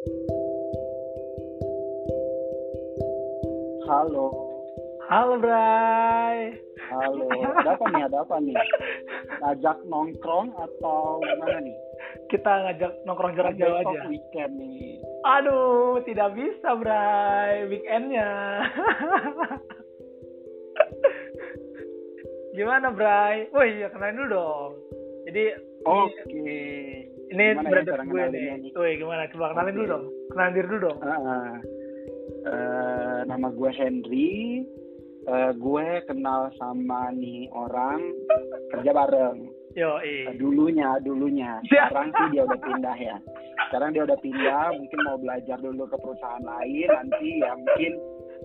Halo. 0.00 0.16
Halo 5.12 5.36
Bray. 5.36 6.56
Halo. 6.88 7.28
Ada 7.28 7.76
apa 7.76 7.84
nih? 7.92 8.08
Ada 8.08 8.24
apa 8.24 8.40
nih? 8.40 8.56
Ngajak 9.44 9.84
nongkrong 9.84 10.56
atau 10.56 11.20
gimana 11.20 11.60
nih? 11.60 11.76
Kita 12.32 12.64
ngajak 12.64 13.04
nongkrong 13.04 13.36
jarak 13.36 13.60
jauh 13.60 13.76
aja. 13.76 14.08
weekend 14.08 14.56
nih. 14.56 15.04
Aduh, 15.28 16.00
tidak 16.08 16.32
bisa 16.32 16.80
Bray. 16.80 17.68
Weekendnya. 17.68 18.56
Gimana 22.56 22.88
Bray? 22.88 23.52
Woi, 23.52 23.84
ya 23.84 23.92
kenalin 23.92 24.16
dulu 24.16 24.32
dong. 24.32 24.80
Jadi 25.28 25.44
Oke. 25.84 26.56
Ini 27.30 27.42
ya 27.54 27.62
brother 27.62 28.00
gue 28.02 28.22
nih. 28.34 28.74
Woi, 28.74 28.98
gimana? 28.98 29.30
Coba 29.30 29.54
kenalin 29.54 29.70
Oke. 29.70 29.76
dulu 29.78 29.86
dong. 29.86 30.04
Kenalin 30.34 30.54
diri 30.54 30.66
dulu 30.66 30.80
dong. 30.90 30.98
Ah, 31.00 31.54
eh, 32.46 33.18
nama 33.26 33.48
gue 33.50 33.70
Henry. 33.70 34.30
Eh, 35.20 35.50
gue 35.54 35.86
kenal 36.08 36.50
sama 36.56 37.12
nih 37.12 37.46
orang 37.52 38.00
kerja 38.74 38.90
bareng. 38.90 39.38
Yo, 39.78 40.02
Eh, 40.02 40.26
eh. 40.26 40.34
dulunya, 40.34 40.98
dulunya. 40.98 41.62
Ya. 41.70 41.86
Sekarang 41.92 42.10
sih 42.10 42.26
dia 42.34 42.42
udah 42.42 42.58
pindah 42.58 42.96
ya. 42.98 43.16
Sekarang 43.70 43.90
dia 43.94 44.02
udah 44.02 44.18
pindah, 44.18 44.74
mungkin 44.74 44.98
mau 45.06 45.14
belajar 45.20 45.56
dulu 45.62 45.86
ke 45.86 45.96
perusahaan 46.02 46.42
lain. 46.42 46.88
Nanti 46.90 47.38
ya 47.38 47.54
mungkin, 47.54 47.92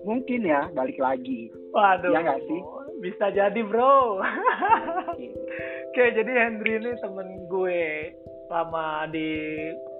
mungkin 0.06 0.40
ya 0.46 0.70
balik 0.70 1.02
lagi. 1.02 1.50
Waduh. 1.74 2.14
Iya 2.14 2.20
nggak 2.22 2.42
sih? 2.46 2.60
Bisa 3.02 3.26
jadi, 3.34 3.60
Bro. 3.66 4.22
Oke. 5.10 5.26
Oke, 5.90 6.12
jadi 6.12 6.28
Henry 6.28 6.76
ini 6.76 6.92
temen 7.00 7.48
gue 7.48 8.12
lama 8.46 8.84
di 9.08 9.28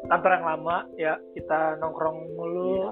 kantor 0.07 0.31
yang 0.33 0.47
lama 0.47 0.77
ya. 0.95 1.15
Kita 1.33 1.79
nongkrong 1.79 2.19
mulu. 2.33 2.71
Iya. 2.73 2.91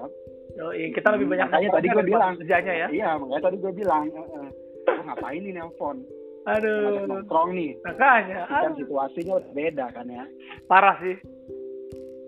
Yoi, 0.54 0.94
kita 0.94 1.10
lebih 1.10 1.26
banyak 1.26 1.50
Makanya 1.50 1.70
tadi 1.72 1.86
gue 1.88 2.04
bilang. 2.04 2.32
kerjanya 2.38 2.74
ya. 2.76 2.86
Iya, 2.88 3.10
makanya 3.18 3.42
tadi 3.42 3.56
gue 3.58 3.72
bilang, 3.74 4.04
eh, 4.06 4.48
"Lu 4.86 5.02
ngapain 5.02 5.40
nih 5.40 5.52
nelpon? 5.52 5.96
Ngajak 6.44 6.60
Aduh. 6.60 7.08
nongkrong 7.08 7.50
nih. 7.50 7.70
Makanya, 7.82 8.38
Ini 8.44 8.54
kan 8.60 8.72
situasinya 8.76 9.32
udah 9.34 9.52
beda 9.52 9.84
kan 9.90 10.06
ya. 10.06 10.24
parah 10.64 10.94
sih. 11.00 11.16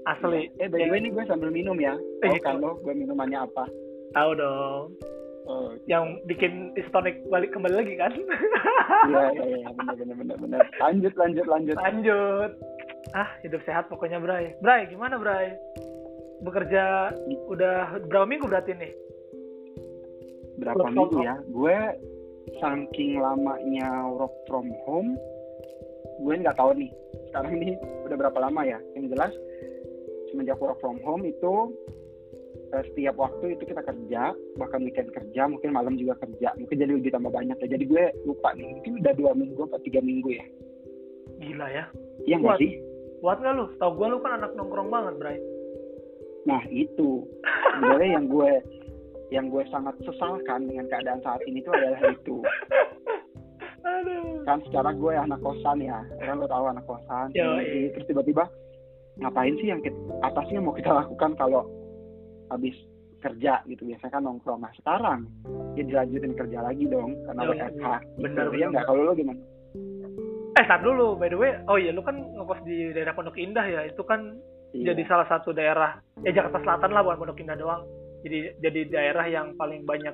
Asli. 0.06 0.50
Eh, 0.56 0.66
by 0.66 0.78
the 0.80 0.88
way 0.88 0.98
nih 0.98 1.10
gue 1.12 1.24
sambil 1.24 1.50
minum 1.50 1.76
ya. 1.76 1.94
Tahu 2.20 2.30
Eh, 2.30 2.40
kan 2.40 2.58
lo, 2.58 2.78
gue 2.80 2.94
minumannya 2.94 3.42
apa? 3.42 3.66
Tahu 4.12 4.30
dong. 4.34 4.84
Oh, 5.46 5.70
Yang 5.84 6.18
bikin 6.26 6.52
istonic 6.74 7.22
balik 7.28 7.54
kembali 7.54 7.74
lagi 7.76 7.94
kan? 7.94 8.10
iya, 9.06 9.30
iya, 9.30 9.44
iya, 9.56 9.68
bener, 9.70 9.94
bener, 9.94 10.14
bener, 10.16 10.36
bener. 10.40 10.62
Lanjut, 10.80 11.14
lanjut, 11.14 11.46
lanjut. 11.46 11.76
Lanjut. 11.76 12.50
Ah, 13.14 13.30
hidup 13.46 13.62
sehat 13.62 13.86
pokoknya, 13.86 14.18
Bray. 14.18 14.58
Bray, 14.58 14.90
gimana, 14.90 15.20
Bray? 15.20 15.54
Bekerja 16.42 17.14
udah 17.46 18.02
berapa 18.10 18.26
minggu 18.26 18.50
berarti 18.50 18.74
nih? 18.74 18.92
Berapa 20.58 20.88
Work 20.88 20.92
minggu 20.96 21.18
ya? 21.22 21.34
Gue 21.52 21.78
saking 22.58 23.20
lamanya 23.20 24.08
work 24.08 24.32
from 24.48 24.72
home, 24.86 25.14
gue 26.22 26.34
nggak 26.34 26.56
tahu 26.56 26.74
nih. 26.74 26.90
Sekarang 27.30 27.52
ini 27.60 27.76
udah 28.08 28.16
berapa 28.16 28.38
lama 28.40 28.62
ya? 28.64 28.78
Yang 28.96 29.16
jelas, 29.16 29.32
semenjak 30.32 30.58
work 30.58 30.80
from 30.80 30.98
home 31.04 31.22
itu 31.28 31.74
eh, 32.72 32.82
setiap 32.92 33.20
waktu 33.20 33.56
itu 33.56 33.68
kita 33.68 33.82
kerja, 33.84 34.32
bahkan 34.56 34.80
weekend 34.82 35.12
kerja, 35.12 35.46
mungkin 35.46 35.76
malam 35.76 35.94
juga 36.00 36.16
kerja, 36.18 36.56
mungkin 36.56 36.76
jadi 36.80 36.92
lebih 36.96 37.12
tambah 37.12 37.30
banyak 37.30 37.56
ya. 37.60 37.68
Jadi 37.76 37.84
gue 37.86 38.04
lupa 38.24 38.56
nih, 38.56 38.66
mungkin 38.80 39.04
udah 39.04 39.12
dua 39.14 39.32
minggu 39.36 39.62
atau 39.68 39.80
tiga 39.84 40.00
minggu 40.00 40.32
ya. 40.32 40.46
Gila 41.36 41.66
ya. 41.68 41.84
Iya 42.24 42.36
nggak 42.40 42.58
sih? 42.58 42.72
Kuat 43.20 43.40
nggak 43.40 43.54
lu? 43.56 43.64
Tau 43.80 43.92
gue 43.96 44.06
lu 44.08 44.18
kan 44.20 44.38
anak 44.40 44.52
nongkrong 44.54 44.88
banget, 44.92 45.14
Bray. 45.16 45.38
Nah 46.46 46.62
itu 46.70 47.26
sebenarnya 47.76 48.20
yang 48.20 48.26
gue 48.30 48.50
yang 49.34 49.50
gue 49.50 49.64
sangat 49.74 49.94
sesalkan 50.06 50.70
dengan 50.70 50.86
keadaan 50.86 51.18
saat 51.26 51.42
ini 51.50 51.58
itu 51.58 51.70
adalah 51.74 51.98
itu 52.14 52.36
Aduh. 53.86 54.42
kan 54.46 54.62
secara 54.66 54.90
gue 54.94 55.12
anak 55.14 55.42
kosan 55.42 55.82
ya 55.82 55.98
kan 56.22 56.38
lo 56.38 56.46
tahu 56.46 56.70
anak 56.70 56.86
kosan 56.86 57.34
Yoi. 57.34 57.90
terus 57.94 58.06
tiba-tiba 58.06 58.46
ngapain 59.18 59.54
sih 59.58 59.72
yang 59.72 59.80
kita, 59.82 59.98
yang 60.52 60.68
mau 60.68 60.76
kita 60.76 60.92
lakukan 60.92 61.32
kalau 61.34 61.66
habis 62.52 62.74
kerja 63.18 63.64
gitu 63.66 63.88
biasanya 63.88 64.12
kan 64.12 64.22
nongkrong 64.22 64.62
nah 64.62 64.70
sekarang 64.78 65.26
ya 65.74 65.82
dilanjutin 65.82 66.36
kerja 66.36 66.58
lagi 66.62 66.84
dong 66.86 67.16
karena. 67.26 67.42
WFH 67.50 67.58
Bener, 67.74 67.98
gitu. 67.98 68.22
bener, 68.22 68.46
ya 68.54 68.66
nggak 68.70 68.86
kalau 68.86 69.02
lo 69.10 69.12
gimana 69.16 69.40
Eh, 70.56 70.64
tar 70.64 70.80
dulu. 70.80 71.14
By 71.14 71.28
the 71.28 71.36
way, 71.36 71.52
oh 71.64 71.76
iya, 71.76 71.92
lu 71.92 72.00
kan 72.00 72.16
ngekos 72.16 72.64
di 72.64 72.90
daerah 72.90 73.12
Pondok 73.12 73.36
Indah 73.36 73.64
ya. 73.64 73.84
Itu 73.84 74.02
kan 74.02 74.36
Iya. 74.72 74.92
jadi 74.92 75.02
salah 75.06 75.24
satu 75.26 75.52
daerah 75.52 75.96
ya 76.20 76.32
Jakarta 76.32 76.60
Selatan 76.60 76.90
lah 76.90 77.00
bukan 77.00 77.18
Pondok 77.22 77.40
Indah 77.40 77.56
doang 77.56 77.82
jadi 78.20 78.52
jadi 78.60 78.80
daerah 78.90 79.24
yang 79.24 79.54
paling 79.54 79.86
banyak 79.86 80.12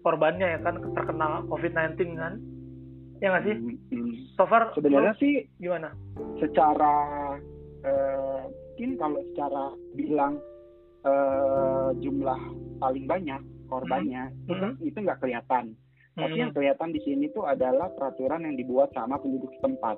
korbannya 0.00 0.46
ya 0.46 0.58
kan 0.62 0.80
terkena 0.94 1.44
COVID-19 1.44 1.98
kan 2.14 2.34
ya 3.18 3.26
nggak 3.28 3.44
sih 3.44 3.56
Hmm, 3.60 3.76
hmm. 3.92 4.12
so 4.38 4.46
far 4.46 4.72
sebenarnya 4.72 5.12
lu 5.12 5.20
sih 5.20 5.34
gimana 5.58 5.92
secara 6.38 6.94
eh, 7.82 8.40
mungkin 8.48 8.90
kalau 8.96 9.20
secara 9.28 9.62
bilang 9.92 10.34
eh, 11.02 11.88
jumlah 11.98 12.40
paling 12.78 13.04
banyak 13.04 13.40
korbannya 13.66 14.32
itu 14.46 14.52
kan- 14.54 14.76
itu 14.80 14.96
nggak 14.96 15.20
kelihatan 15.20 15.76
tapi 16.12 16.32
Hmm. 16.32 16.40
yang 16.40 16.52
kelihatan 16.52 16.90
di 16.90 17.00
sini 17.00 17.26
tuh 17.28 17.44
adalah 17.44 17.86
peraturan 17.90 18.42
yang 18.42 18.54
dibuat 18.54 18.90
sama 18.90 19.16
penduduk 19.16 19.50
setempat 19.54 19.96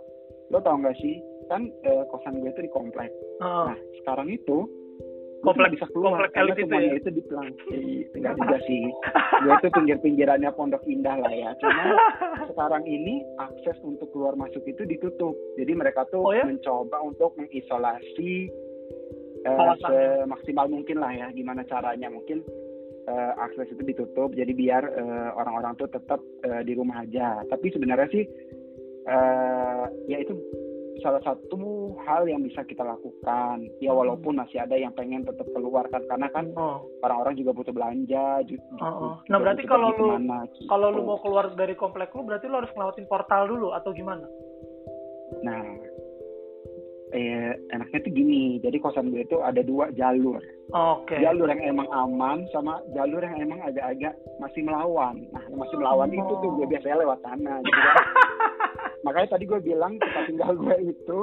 lo 0.48 0.58
tau 0.58 0.76
nggak 0.76 0.96
sih 0.96 1.16
kan 1.46 1.64
eh, 1.82 2.04
kosan 2.06 2.38
gue 2.38 2.48
itu 2.48 2.60
di 2.60 2.70
komplek 2.70 3.08
Oh, 3.38 3.66
nah 3.66 3.76
sekarang 3.98 4.28
itu 4.28 4.68
Komplek- 5.42 5.74
bisa 5.74 5.90
keluar 5.90 6.22
komplek 6.22 6.30
karena 6.32 6.52
itu 6.52 6.62
semuanya 6.62 6.86
ya? 6.86 6.94
itu 6.94 7.10
di 7.10 7.22
pelang 7.22 7.48
enggak 8.14 8.34
juga 8.36 8.56
sih 8.62 8.82
gue 9.40 9.52
itu 9.52 9.68
pinggir-pinggirannya 9.72 10.50
pondok 10.52 10.82
indah 10.86 11.16
lah 11.16 11.32
ya 11.32 11.50
cuma 11.58 11.82
sekarang 12.52 12.84
ini 12.86 13.14
akses 13.40 13.74
untuk 13.82 14.06
keluar 14.08 14.34
masuk 14.34 14.62
itu 14.62 14.84
ditutup. 14.84 15.34
Jadi 15.56 15.72
mereka 15.72 16.06
tuh 16.06 16.22
Oh 16.22 16.30
ya? 16.30 16.44
mencoba 16.44 16.94
untuk 17.00 17.34
mengisolasi 17.34 18.52
eh, 19.40 19.50
Kawasannya. 19.50 20.22
semaksimal 20.22 20.66
mungkin 20.68 20.96
lah 20.96 21.10
ya. 21.10 21.26
Gimana 21.32 21.64
caranya? 21.64 22.06
Mungkin 22.06 22.46
eh, 23.08 23.32
akses 23.38 23.70
itu 23.72 23.82
ditutup. 23.82 24.34
Jadi 24.34 24.52
biar 24.54 24.82
eh, 24.84 25.30
orang-orang 25.34 25.78
tuh 25.78 25.88
tetap 25.90 26.20
eh, 26.46 26.62
di 26.66 26.72
rumah 26.76 27.02
aja. 27.02 27.42
Tapi 27.46 27.72
sebenarnya 27.72 28.08
sih 28.10 28.24
eh, 29.08 29.84
ya 30.10 30.18
itu 30.20 30.36
salah 31.02 31.18
satu 31.26 31.98
hal 32.06 32.30
yang 32.30 32.46
bisa 32.46 32.62
kita 32.62 32.86
lakukan. 32.86 33.66
Ya 33.82 33.90
walaupun 33.90 34.38
masih 34.38 34.62
ada 34.62 34.78
yang 34.78 34.94
pengen 34.94 35.26
tetap 35.26 35.48
keluar 35.50 35.88
kan 35.90 36.06
karena 36.06 36.30
kan 36.30 36.54
oh, 36.54 36.86
orang-orang 37.02 37.34
juga 37.34 37.50
butuh 37.56 37.74
belanja. 37.74 38.46
ju- 38.46 38.62
oh, 38.78 38.86
oh. 38.86 39.14
juga 39.22 39.30
nah 39.30 39.38
berarti 39.42 39.62
kalau 39.66 39.88
lu 39.90 39.98
ke 39.98 40.04
mana, 40.06 40.38
gitu. 40.46 40.70
kalau 40.70 40.88
lu 40.94 41.02
mau 41.02 41.18
keluar 41.18 41.50
dari 41.58 41.74
komplek 41.74 42.14
lu 42.14 42.22
berarti 42.22 42.46
lu 42.46 42.62
harus 42.62 42.70
ngelewatin 42.76 43.06
portal 43.10 43.50
dulu 43.50 43.74
atau 43.74 43.90
gimana 43.90 44.26
Nah, 45.40 45.64
eh, 47.12 47.52
enaknya 47.70 47.98
tuh 48.00 48.10
gini. 48.10 48.42
Jadi 48.58 48.76
kosan 48.76 49.08
gue 49.08 49.22
itu 49.22 49.38
ada 49.38 49.60
dua 49.60 49.92
jalur. 49.92 50.40
oke 50.72 51.12
Jalur 51.14 51.46
yang 51.46 51.60
emang 51.62 51.88
aman 51.88 52.48
sama 52.48 52.80
jalur 52.90 53.20
yang 53.20 53.36
emang 53.38 53.60
agak-agak 53.60 54.12
masih 54.38 54.64
melawan. 54.64 55.20
Nah, 55.30 55.44
yang 55.46 55.60
masih 55.60 55.76
melawan 55.76 56.08
Oh. 56.08 56.16
itu 56.16 56.32
tuh 56.40 56.50
gue 56.56 56.66
biasanya 56.66 56.96
lewat 56.98 57.18
sana. 57.20 57.60
Gitu 57.60 57.76
kan. 57.78 57.96
Makanya 59.04 59.28
tadi 59.30 59.44
gue 59.44 59.60
bilang 59.60 59.98
tempat 59.98 60.24
tinggal 60.24 60.52
gue 60.54 60.76
itu 60.88 61.18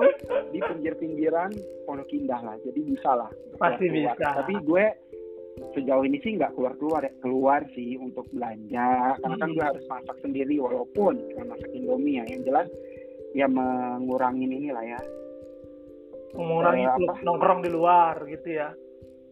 di 0.52 0.60
pinggir-pinggiran 0.60 1.50
Pondok 1.88 2.12
Indah 2.12 2.42
lah. 2.44 2.56
Jadi 2.62 2.80
bisa 2.84 3.12
lah. 3.16 3.32
Pasti 3.56 3.90
bisa. 3.90 4.14
Tapi 4.16 4.54
gue 4.62 4.86
sejauh 5.74 6.04
ini 6.04 6.20
sih 6.20 6.36
nggak 6.36 6.54
keluar-keluar 6.54 7.02
ya. 7.02 7.14
Keluar 7.20 7.64
sih 7.74 7.96
untuk 7.96 8.28
belanja. 8.30 9.18
Karena 9.18 9.36
kan 9.36 9.50
Hmm. 9.50 9.56
gue 9.56 9.66
harus 9.66 9.86
masak 9.88 10.18
sendiri 10.22 10.60
walaupun 10.60 11.18
cuma 11.32 11.56
masak 11.56 11.72
Indomie 11.72 12.20
ya. 12.20 12.24
Yang 12.28 12.42
jelas 12.46 12.68
ya 13.32 13.46
mengurangin 13.48 14.50
inilah 14.52 14.82
ya 14.84 15.00
mengurangi 16.32 16.84
Eh, 16.84 16.92
apa? 16.92 17.14
nongkrong 17.22 17.60
di 17.62 17.70
luar 17.70 18.16
gitu 18.26 18.50
ya 18.52 18.70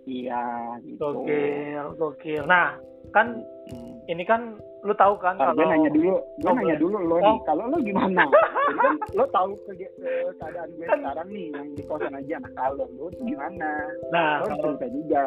Iya 0.04 0.44
gitu. 0.82 0.98
gokil 0.98 1.86
gokil 1.96 2.44
nah 2.46 2.78
kan 3.10 3.44
Hmm. 3.68 4.00
ini 4.08 4.24
kan 4.24 4.56
lu 4.80 4.94
tahu 4.94 5.20
kan 5.20 5.36
Ntar 5.36 5.52
gue 5.52 5.60
kalau 5.60 5.74
nanya 5.74 5.92
dulu, 5.92 6.12
gue 6.16 6.48
Oh, 6.48 6.56
nanya 6.56 6.76
dulu 6.80 6.98
lo 7.02 7.16
Oh. 7.16 7.20
nih, 7.20 7.38
kalau 7.44 7.64
lo 7.66 7.78
gimana? 7.78 8.24
Jadi 8.68 8.80
kan 8.80 8.96
lo 9.12 9.26
tahu 9.28 9.52
ke, 9.60 9.72
ke- 9.76 9.92
keadaan 10.38 10.70
gue 10.72 10.86
Kan- 10.88 11.02
sekarang 11.04 11.28
nih, 11.28 11.46
yang 11.52 11.68
di 11.76 11.84
kosan 11.84 12.14
aja. 12.16 12.36
Nah 12.38 12.52
kalau 12.56 12.86
lo 12.88 13.06
gimana? 13.12 13.70
nah 14.08 14.40
Lo 14.40 14.46
kalau 14.48 14.80
juga. 14.88 15.24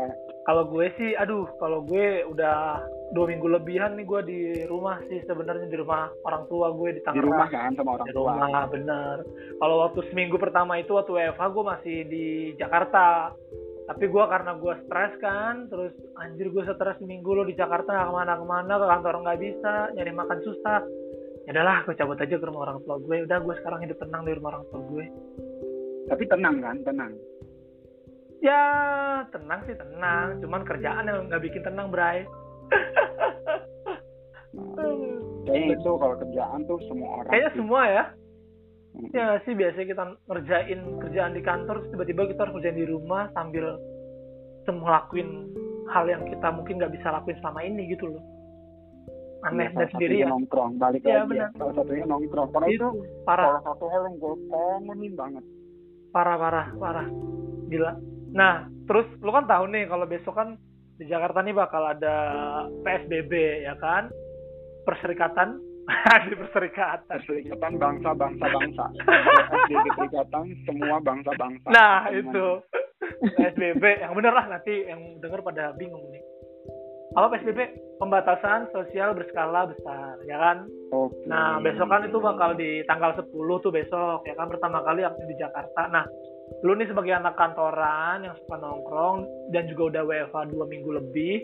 kalau 0.46 0.64
gue 0.64 0.86
sih 0.96 1.12
aduh 1.12 1.44
kalau 1.58 1.84
gue 1.84 2.06
udah 2.24 2.80
dua 3.10 3.26
minggu 3.26 3.46
lebihan 3.46 3.98
nih 3.98 4.06
gue 4.06 4.20
di 4.22 4.40
rumah 4.64 5.02
sih 5.04 5.18
sebenarnya 5.26 5.66
di 5.66 5.74
rumah 5.74 6.06
orang 6.22 6.46
tua 6.46 6.70
gue 6.70 6.94
di 6.94 7.00
Di 7.00 7.04
Tangerang. 7.04 7.26
rumah 7.26 7.48
kan 7.48 7.70
sama 7.74 7.90
orang 7.98 8.06
di 8.06 8.14
tua. 8.14 8.30
rumah 8.30 8.64
bener. 8.70 9.16
Kalau 9.58 9.76
waktu 9.82 10.00
seminggu 10.08 10.36
pertama 10.38 10.78
itu 10.78 10.94
waktu 10.94 11.10
WFH 11.10 11.42
gue 11.42 11.64
masih 11.66 11.96
di 12.06 12.26
Jakarta. 12.54 13.34
Tapi 13.90 14.06
gue 14.06 14.24
karena 14.24 14.54
gue 14.54 14.74
stres 14.86 15.12
kan 15.18 15.66
terus 15.66 15.90
anjir 16.14 16.46
gue 16.48 16.62
stres 16.62 16.96
seminggu 16.98 17.34
lo 17.34 17.42
di 17.42 17.58
Jakarta 17.58 17.90
nggak 17.90 18.06
ke 18.06 18.14
mana-kemana 18.14 18.72
ke 18.78 18.86
kantor 18.86 19.14
nggak 19.20 19.40
bisa 19.42 19.72
nyari 19.92 20.12
makan 20.14 20.38
susah. 20.40 20.80
Ya 21.44 21.50
udahlah 21.50 21.82
gue 21.82 21.94
cabut 21.98 22.14
aja 22.14 22.36
ke 22.38 22.46
rumah 22.46 22.62
orang 22.64 22.78
tua 22.84 22.96
gue 22.96 23.16
udah 23.26 23.38
gue 23.42 23.54
sekarang 23.58 23.80
hidup 23.82 23.98
tenang 23.98 24.22
di 24.22 24.32
rumah 24.32 24.50
orang 24.54 24.64
tua 24.70 24.80
gue 24.86 25.04
Tapi 26.06 26.22
tenang 26.26 26.56
kan, 26.58 26.76
tenang. 26.82 27.12
ya 28.38 28.62
tenang 29.28 29.60
sih 29.62 29.74
tenang. 29.74 30.38
Cuman 30.38 30.62
kerjaan 30.62 31.04
yang 31.04 31.26
nggak 31.26 31.42
bikin 31.42 31.62
tenang 31.62 31.90
Bray 31.90 32.22
kayaknya 35.46 35.74
itu 35.74 35.90
kalau 35.90 36.14
kerjaan 36.16 36.60
tuh 36.64 36.78
semua 36.86 37.08
orang 37.20 37.30
kayaknya 37.30 37.50
sih. 37.50 37.58
semua 37.58 37.82
ya. 37.86 38.04
Mm. 38.90 39.06
ya 39.14 39.26
sih 39.46 39.54
biasanya 39.54 39.86
kita 39.86 40.04
ngerjain 40.26 40.80
kerjaan 40.98 41.32
di 41.32 41.42
kantor 41.42 41.76
tiba-tiba 41.94 42.22
kita 42.26 42.40
harus 42.42 42.54
kerjain 42.58 42.74
di 42.76 42.86
rumah 42.86 43.30
sambil 43.32 43.78
semua 44.66 44.88
lakuin 45.00 45.46
hal 45.90 46.04
yang 46.06 46.22
kita 46.26 46.48
mungkin 46.50 46.78
nggak 46.78 46.94
bisa 46.94 47.08
lakuin 47.10 47.38
selama 47.38 47.60
ini 47.62 47.90
gitu 47.90 48.10
loh. 48.10 48.22
Aneh 49.40 49.72
dan 49.72 49.88
salah 49.88 49.90
sendiri 49.96 50.14
ya. 50.20 50.26
nongkrong 50.28 50.76
balik 50.76 51.00
Iya, 51.00 51.24
lagi 51.24 51.38
ya. 51.40 51.48
salah 51.56 51.72
satunya 51.72 52.04
nongkrong. 52.04 52.48
Karena 52.52 52.66
itu 52.68 52.76
itu 52.76 52.88
parah. 53.24 53.46
salah 53.48 53.62
satu 53.72 53.84
hal 53.88 54.00
yang 54.04 54.16
gue 54.20 54.34
kangenin 54.52 55.12
banget. 55.16 55.44
Parah 56.12 56.36
parah 56.36 56.66
parah. 56.76 57.06
Gila. 57.72 57.92
Nah 58.36 58.54
terus 58.84 59.06
lu 59.22 59.30
kan 59.32 59.46
tahu 59.48 59.64
nih 59.70 59.86
kalau 59.86 60.04
besok 60.04 60.34
kan 60.36 60.58
di 61.00 61.08
Jakarta 61.08 61.40
nih 61.40 61.56
bakal 61.56 61.96
ada 61.96 62.16
PSBB 62.84 63.64
ya 63.64 63.72
kan? 63.80 64.12
Perserikatan. 64.84 65.56
Di 66.28 66.36
perserikatan. 66.36 67.08
Perserikatan 67.08 67.80
bangsa 67.80 68.12
bangsa 68.12 68.46
bangsa. 68.52 68.84
SDG 69.64 69.74
perserikatan 69.96 70.44
semua 70.68 71.00
bangsa 71.00 71.32
bangsa. 71.40 71.66
Nah 71.72 72.12
itu. 72.12 72.60
PSBB 73.40 74.04
yang 74.04 74.12
bener 74.12 74.30
lah 74.36 74.46
nanti 74.46 74.86
yang 74.86 75.00
denger 75.24 75.40
pada 75.40 75.72
bingung 75.80 76.04
nih. 76.12 76.22
Apa 77.16 77.32
PSBB 77.32 77.74
pembatasan 77.98 78.68
sosial 78.70 79.16
berskala 79.16 79.72
besar 79.72 80.20
ya 80.28 80.36
kan? 80.36 80.68
Oke. 80.94 81.16
Nah, 81.26 81.58
besok 81.58 81.90
kan 81.90 82.06
itu 82.06 82.18
bakal 82.22 82.54
di 82.54 82.82
tanggal 82.86 83.14
10 83.14 83.30
tuh 83.62 83.70
besok, 83.70 84.26
ya 84.26 84.34
kan? 84.34 84.50
Pertama 84.50 84.82
kali 84.82 85.06
aktif 85.06 85.26
di 85.26 85.38
Jakarta. 85.38 85.86
Nah, 85.90 86.02
lu 86.60 86.76
nih 86.76 86.88
sebagai 86.90 87.14
anak 87.16 87.34
kantoran 87.38 88.26
yang 88.26 88.34
suka 88.44 88.56
nongkrong 88.60 89.24
dan 89.54 89.64
juga 89.70 89.82
udah 89.96 90.02
WFH 90.04 90.36
dua 90.52 90.64
minggu 90.68 90.90
lebih, 90.92 91.40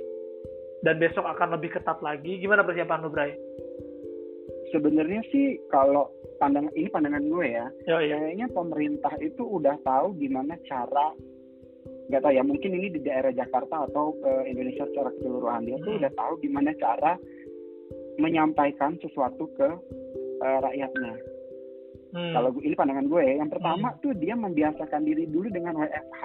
dan 0.85 1.00
besok 1.00 1.25
akan 1.25 1.56
lebih 1.56 1.73
ketat 1.73 1.99
lagi, 2.05 2.37
gimana 2.38 2.67
persiapan 2.67 3.00
lu, 3.00 3.11
Bray? 3.11 3.32
sebenarnya 4.75 5.23
sih 5.31 5.58
kalau 5.70 6.11
pandang 6.43 6.70
ini 6.75 6.91
pandangan 6.91 7.23
gue 7.23 7.47
ya 7.47 7.67
Yo, 7.87 8.03
iya. 8.03 8.19
kayaknya 8.19 8.47
pemerintah 8.50 9.14
itu 9.23 9.43
udah 9.43 9.79
tahu 9.87 10.17
gimana 10.19 10.58
cara 10.67 11.14
nggak 12.06 12.23
tahu 12.23 12.32
ya 12.35 12.43
mungkin 12.47 12.70
ini 12.79 12.88
di 12.94 13.00
daerah 13.02 13.35
Jakarta 13.35 13.87
atau 13.91 14.14
ke 14.23 14.32
Indonesia 14.47 14.87
secara 14.91 15.11
keseluruhan 15.19 15.67
dia 15.67 15.76
tuh 15.82 15.91
Hmm. 15.97 16.00
udah 16.02 16.12
tahu 16.14 16.32
gimana 16.43 16.70
cara 16.79 17.12
menyampaikan 18.17 18.97
sesuatu 19.02 19.50
ke 19.59 19.69
eh, 20.37 20.59
rakyatnya. 20.62 21.14
Hmm. 22.16 22.32
Kalau 22.32 22.48
ini 22.58 22.72
pandangan 22.72 23.06
gue 23.06 23.20
ya, 23.20 23.34
yang 23.36 23.50
pertama 23.50 23.92
tuh 24.00 24.16
dia 24.16 24.32
membiasakan 24.32 25.04
diri 25.04 25.28
dulu 25.28 25.46
dengan 25.46 25.76
WFH. 25.76 26.22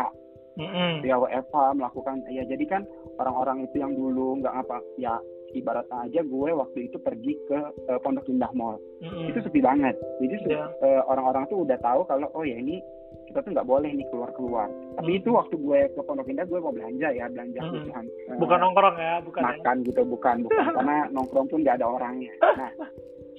Mm-mm. 0.53 0.99
Dia 1.01 1.15
WFH 1.15 1.51
melakukan 1.73 2.23
ya 2.27 2.43
jadi 2.43 2.63
kan 2.65 2.81
orang-orang 3.17 3.63
itu 3.65 3.75
yang 3.77 3.91
dulu 3.91 4.35
nggak 4.37 4.55
apa 4.57 4.79
ya 4.95 5.15
ibaratnya 5.51 6.03
aja 6.05 6.21
gue 6.21 6.49
waktu 6.53 6.79
itu 6.85 6.95
pergi 6.97 7.35
ke 7.45 7.59
eh, 7.85 7.99
Pondok 7.99 8.27
Indah 8.27 8.51
Mall 8.51 8.75
Mm-mm. 8.99 9.27
itu 9.27 9.39
sepi 9.41 9.59
banget. 9.59 9.95
Jadi 10.17 10.35
se- 10.37 10.49
Iya. 10.49 10.67
eh, 10.81 11.01
orang-orang 11.05 11.47
tuh 11.47 11.63
udah 11.63 11.75
tahu 11.77 12.03
kalau 12.03 12.31
oh 12.31 12.43
ya 12.43 12.55
ini 12.55 12.79
kita 13.27 13.39
tuh 13.41 13.51
nggak 13.51 13.63
boleh 13.65 13.91
nih 13.91 14.07
keluar-keluar. 14.07 14.67
Tapi 14.93 15.07
Hmm. 15.09 15.19
itu 15.19 15.29
waktu 15.31 15.55
gue 15.55 15.79
ke 15.89 16.01
Pondok 16.03 16.27
Indah 16.27 16.43
gue 16.43 16.55
mau 16.57 16.71
belanja 16.71 17.07
ya 17.09 17.25
belanja 17.27 17.55
Hmm. 17.57 17.67
kebutuhan 17.69 18.05
eh, 18.27 18.35
Bukan 18.37 18.57
nongkrong 18.59 18.97
ya, 18.97 19.13
bukan 19.21 19.41
ya. 19.41 19.47
makan 19.49 19.75
gitu 19.81 20.01
bukan 20.05 20.35
bukan 20.45 20.63
karena 20.77 20.95
nongkrong 21.09 21.47
pun 21.47 21.59
nggak 21.59 21.79
ada 21.79 21.87
orangnya. 21.89 22.31
Nah 22.53 22.71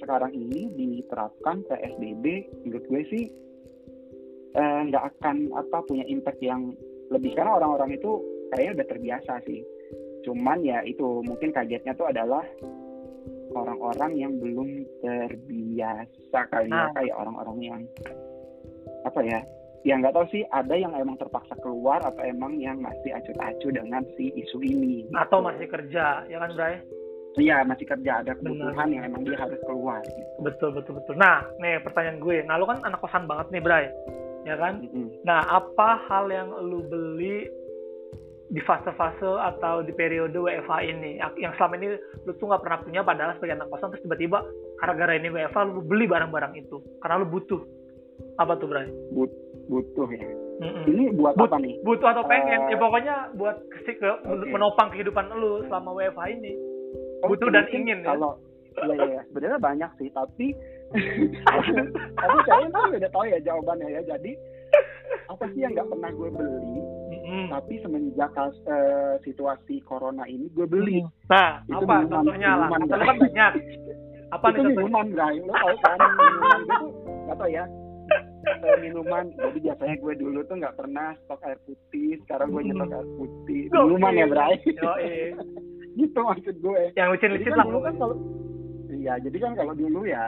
sekarang 0.03 0.35
ini 0.35 0.67
diterapkan 0.75 1.63
PSBB 1.71 2.25
menurut 2.67 2.85
gue 2.91 3.01
sih 3.07 3.23
eh, 4.53 4.79
nggak 4.91 5.03
akan 5.17 5.55
apa 5.55 5.77
punya 5.87 6.03
impact 6.05 6.43
yang 6.43 6.75
lebih 7.09 7.33
karena 7.33 7.55
orang-orang 7.57 7.95
itu 7.95 8.19
kayaknya 8.51 8.83
udah 8.83 8.87
terbiasa 8.91 9.33
sih. 9.47 9.63
Cuman 10.23 10.61
ya 10.63 10.83
itu 10.83 11.23
mungkin 11.25 11.51
kagetnya 11.55 11.95
tuh 11.95 12.11
adalah 12.11 12.43
orang-orang 13.53 14.11
yang 14.17 14.33
belum 14.41 14.69
terbiasa 15.01 16.39
kali 16.49 16.69
ya 16.73 16.89
Nah. 16.89 16.91
kayak 16.97 17.15
orang-orang 17.15 17.57
yang 17.61 17.81
apa 19.03 19.19
ya 19.21 19.39
ya 19.83 19.99
nggak 19.99 20.15
tahu 20.15 20.25
sih 20.31 20.43
ada 20.47 20.73
yang 20.73 20.95
emang 20.95 21.19
terpaksa 21.19 21.53
keluar 21.59 21.99
atau 22.01 22.23
emang 22.23 22.55
yang 22.57 22.79
masih 22.79 23.13
acuh-acuh 23.13 23.71
dengan 23.71 24.01
si 24.15 24.31
isu 24.31 24.63
ini 24.63 25.11
Atau 25.11 25.43
masih 25.43 25.67
kerja, 25.67 26.23
ya 26.25 26.37
kan, 26.39 26.55
Bray? 26.55 26.79
Iya 27.33 27.65
masih 27.65 27.85
kerja 27.89 28.21
ada 28.21 28.37
kebutuhan 28.37 28.93
yang 28.93 29.09
emang 29.09 29.25
dia 29.25 29.37
harus 29.37 29.57
keluar 29.65 30.05
gitu. 30.05 30.21
Betul, 30.45 30.69
betul, 30.77 31.01
betul. 31.01 31.17
Nah, 31.17 31.41
nih 31.57 31.81
pertanyaan 31.81 32.21
gue. 32.21 32.45
Nah, 32.45 32.61
lu 32.61 32.69
kan 32.69 32.85
anak 32.85 33.01
kosan 33.01 33.25
banget 33.25 33.49
nih, 33.49 33.61
Bray. 33.61 33.85
Ya 34.45 34.53
kan? 34.59 34.85
Mm-mm. 34.85 35.09
Nah, 35.25 35.41
apa 35.41 35.97
hal 36.05 36.29
yang 36.29 36.53
lu 36.61 36.85
beli 36.85 37.49
di 38.53 38.61
fase-fase 38.61 39.25
atau 39.25 39.81
di 39.81 39.89
periode 39.97 40.37
WFH 40.37 40.85
ini 40.85 41.17
yang 41.41 41.57
selama 41.57 41.73
ini 41.73 41.97
lu 42.21 42.37
tuh 42.37 42.53
nggak 42.53 42.61
pernah 42.61 42.79
punya 42.85 43.01
padahal 43.01 43.33
sebagai 43.33 43.57
anak 43.57 43.71
kosan 43.73 43.89
terus 43.89 44.05
tiba-tiba 44.05 44.45
gara-gara 44.77 45.17
ini 45.17 45.33
WFH 45.33 45.57
lu 45.73 45.81
beli 45.81 46.05
barang-barang 46.05 46.53
itu 46.53 46.77
karena 47.01 47.25
lu 47.25 47.33
butuh 47.33 47.57
apa 48.37 48.53
tuh 48.61 48.69
Bray? 48.69 48.93
But- 49.09 49.33
butuh 49.63 50.05
ya. 50.11 50.27
Mm-mm. 50.61 50.85
Ini 50.85 51.03
buat 51.17 51.33
But- 51.33 51.49
apa 51.49 51.65
nih? 51.65 51.81
butuh 51.81 52.07
atau 52.13 52.23
pengen 52.29 52.69
Eh, 52.69 52.75
ya 52.75 52.77
pokoknya 52.77 53.15
buat 53.33 53.57
ke, 53.73 53.95
ke- 53.97 54.21
Oke. 54.21 54.45
menopang 54.51 54.93
kehidupan 54.93 55.33
lu 55.33 55.65
selama 55.65 55.97
WFH 55.97 56.21
ini 56.37 56.53
butuh 57.25 57.49
dan 57.49 57.65
ingin 57.69 57.99
ya? 58.01 58.11
Kalau 58.11 58.35
Iya, 58.73 58.89
iya, 58.89 59.05
iya. 59.07 59.21
sebenarnya 59.29 59.59
banyak 59.61 59.91
sih, 59.95 60.09
tapi 60.09 60.47
tapi 62.17 62.37
kayaknya 62.41 62.69
tuh 62.71 62.83
udah 62.91 63.11
tahu 63.11 63.25
ya 63.27 63.39
jawabannya 63.39 63.87
ya. 63.87 64.01
Jadi 64.07 64.31
apa 65.29 65.45
sih 65.53 65.61
yang 65.61 65.77
nggak 65.77 65.85
pernah 65.87 66.09
gue 66.09 66.29
beli, 66.31 66.77
Mm-mm. 67.13 67.45
tapi 67.49 67.73
semenjak 67.79 68.33
eh, 68.65 69.13
situasi 69.21 69.77
corona 69.83 70.25
ini 70.25 70.49
gue 70.49 70.65
beli. 70.65 71.05
nah 71.29 71.61
Itu 71.63 71.85
apa 71.85 72.01
minuman- 72.01 72.09
contohnya 72.09 72.49
lah 72.57 72.67
kan 72.69 72.81
banyak 72.89 73.51
apa 74.33 74.45
itu 74.49 74.59
nih 74.59 74.73
minuman, 74.73 75.05
Bray. 75.13 75.35
Lo 75.39 75.53
tau 75.53 75.75
kan 75.79 75.97
minuman 76.01 76.59
tuh 76.65 76.89
nggak 77.23 77.37
tau 77.37 77.49
ya. 77.49 77.65
eh, 78.43 78.77
minuman 78.81 79.23
jadi 79.31 79.59
biasanya 79.61 79.95
gue 79.95 80.13
dulu 80.17 80.39
tuh 80.43 80.55
nggak 80.57 80.75
pernah 80.75 81.13
stok 81.23 81.39
air 81.45 81.61
putih 81.63 82.17
sekarang 82.25 82.51
gue 82.51 82.61
nyetok 82.65 82.89
air 82.91 83.07
putih 83.15 83.61
minuman 83.69 84.13
ya 84.13 84.25
Bray. 84.25 84.57
gitu 85.99 86.19
maksud 86.19 86.55
gue 86.57 86.81
yang 86.97 87.09
Jadi 87.09 87.13
licin-licin 87.17 87.51
kan 87.53 87.57
lah 87.61 87.65
dulu 87.67 87.79
kan 87.81 87.95
kalau 87.97 88.15
iya 88.93 89.13
jadi 89.21 89.37
kan 89.41 89.51
kalau 89.53 89.73
dulu 89.73 90.01
ya 90.05 90.23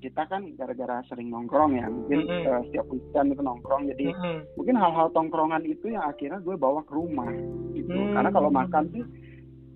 kita 0.00 0.24
kan 0.32 0.48
gara-gara 0.56 1.04
sering 1.12 1.28
nongkrong 1.28 1.76
ya 1.76 1.84
mungkin 1.84 2.24
Mm-mm. 2.24 2.48
eh, 2.48 2.62
setiap 2.72 2.88
weekend 2.88 3.36
itu 3.36 3.42
nongkrong 3.44 3.84
jadi 3.92 4.16
Mm-mm. 4.16 4.36
mungkin 4.56 4.76
hal-hal 4.80 5.12
tongkrongan 5.12 5.60
itu 5.68 5.92
yang 5.92 6.08
akhirnya 6.08 6.40
gue 6.40 6.56
bawa 6.56 6.80
ke 6.88 6.92
rumah 6.96 7.28
gitu 7.76 7.92
Hmm. 7.92 8.16
karena 8.16 8.30
kalau 8.32 8.48
makan 8.48 8.88
sih 8.90 9.04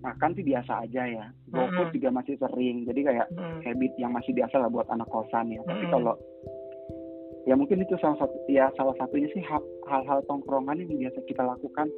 makan 0.01 0.33
sih 0.33 0.45
biasa 0.45 0.85
aja 0.89 1.03
ya 1.05 1.25
GoFood 1.53 1.93
Mm-mm. 1.93 1.97
juga 1.97 2.09
masih 2.13 2.35
sering 2.41 2.89
jadi 2.89 3.01
kayak 3.05 3.27
Mm-mm. 3.37 3.61
habit 3.69 3.93
yang 4.01 4.13
masih 4.17 4.33
biasa 4.33 4.57
lah 4.65 4.69
buat 4.73 4.89
anak 4.89 5.09
kosan 5.13 5.53
ya 5.53 5.61
tapi 5.69 5.85
Mm-mm. 5.85 5.93
kalau 5.93 6.17
ya 7.45 7.53
mungkin 7.53 7.85
itu 7.85 7.93
salah 8.01 8.17
satu 8.25 8.37
ya 8.49 8.73
salah 8.81 8.97
satunya 8.97 9.29
sih 9.37 9.45
ha- 9.45 9.71
hal-hal 9.93 10.25
tongkrongan 10.25 10.81
yang 10.81 10.89
biasa 10.89 11.21
kita 11.29 11.45
lakukan 11.45 11.93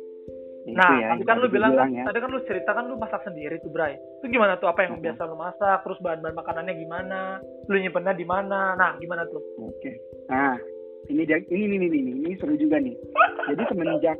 itu 0.66 0.74
Nah, 0.74 0.98
ya, 0.98 1.14
kan 1.22 1.38
lu 1.38 1.46
bilang 1.46 1.78
kan, 1.78 1.94
ya. 1.94 2.02
tadi 2.10 2.18
kan 2.18 2.30
lu 2.34 2.42
cerita 2.42 2.74
kan 2.74 2.90
lu 2.90 2.98
masak 2.98 3.22
sendiri 3.22 3.62
tuh, 3.62 3.70
Bray. 3.70 3.94
Itu 4.18 4.26
gimana 4.26 4.58
tuh? 4.58 4.66
Apa 4.66 4.82
yang 4.82 4.98
biasa 4.98 5.22
lu 5.30 5.38
masak? 5.38 5.86
Terus 5.86 6.02
bahan-bahan 6.02 6.34
makanannya 6.34 6.74
gimana? 6.74 7.38
Lu 7.70 7.78
nyimpennya 7.78 8.18
di 8.18 8.26
mana? 8.26 8.74
Nah, 8.74 8.98
gimana 8.98 9.22
tuh? 9.30 9.38
Oke. 9.62 9.94
Nah, 10.26 10.58
ini 11.06 11.22
dia 11.22 11.38
ini 11.54 11.70
ini 11.70 11.86
ini 11.86 11.98
ini, 12.02 12.12
ini 12.26 12.34
seru 12.42 12.58
juga 12.58 12.82
nih. 12.82 12.98
Jadi 13.54 13.62
semenjak 13.70 14.18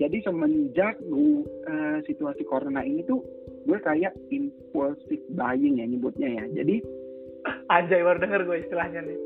jadi 0.00 0.18
semenjak 0.24 0.98
gue, 1.04 1.46
eh, 1.68 1.98
situasi 2.10 2.42
corona 2.48 2.82
ini 2.82 3.06
tuh 3.06 3.22
gue 3.70 3.78
kayak 3.78 4.10
impulsive 4.34 5.22
buying 5.38 5.78
ya 5.78 5.86
nyebutnya 5.86 6.42
ya. 6.42 6.44
Jadi 6.58 6.82
Anjay, 7.70 8.06
baru 8.06 8.22
denger 8.22 8.46
gue 8.46 8.56
istilahnya 8.66 9.00
nih. 9.02 9.18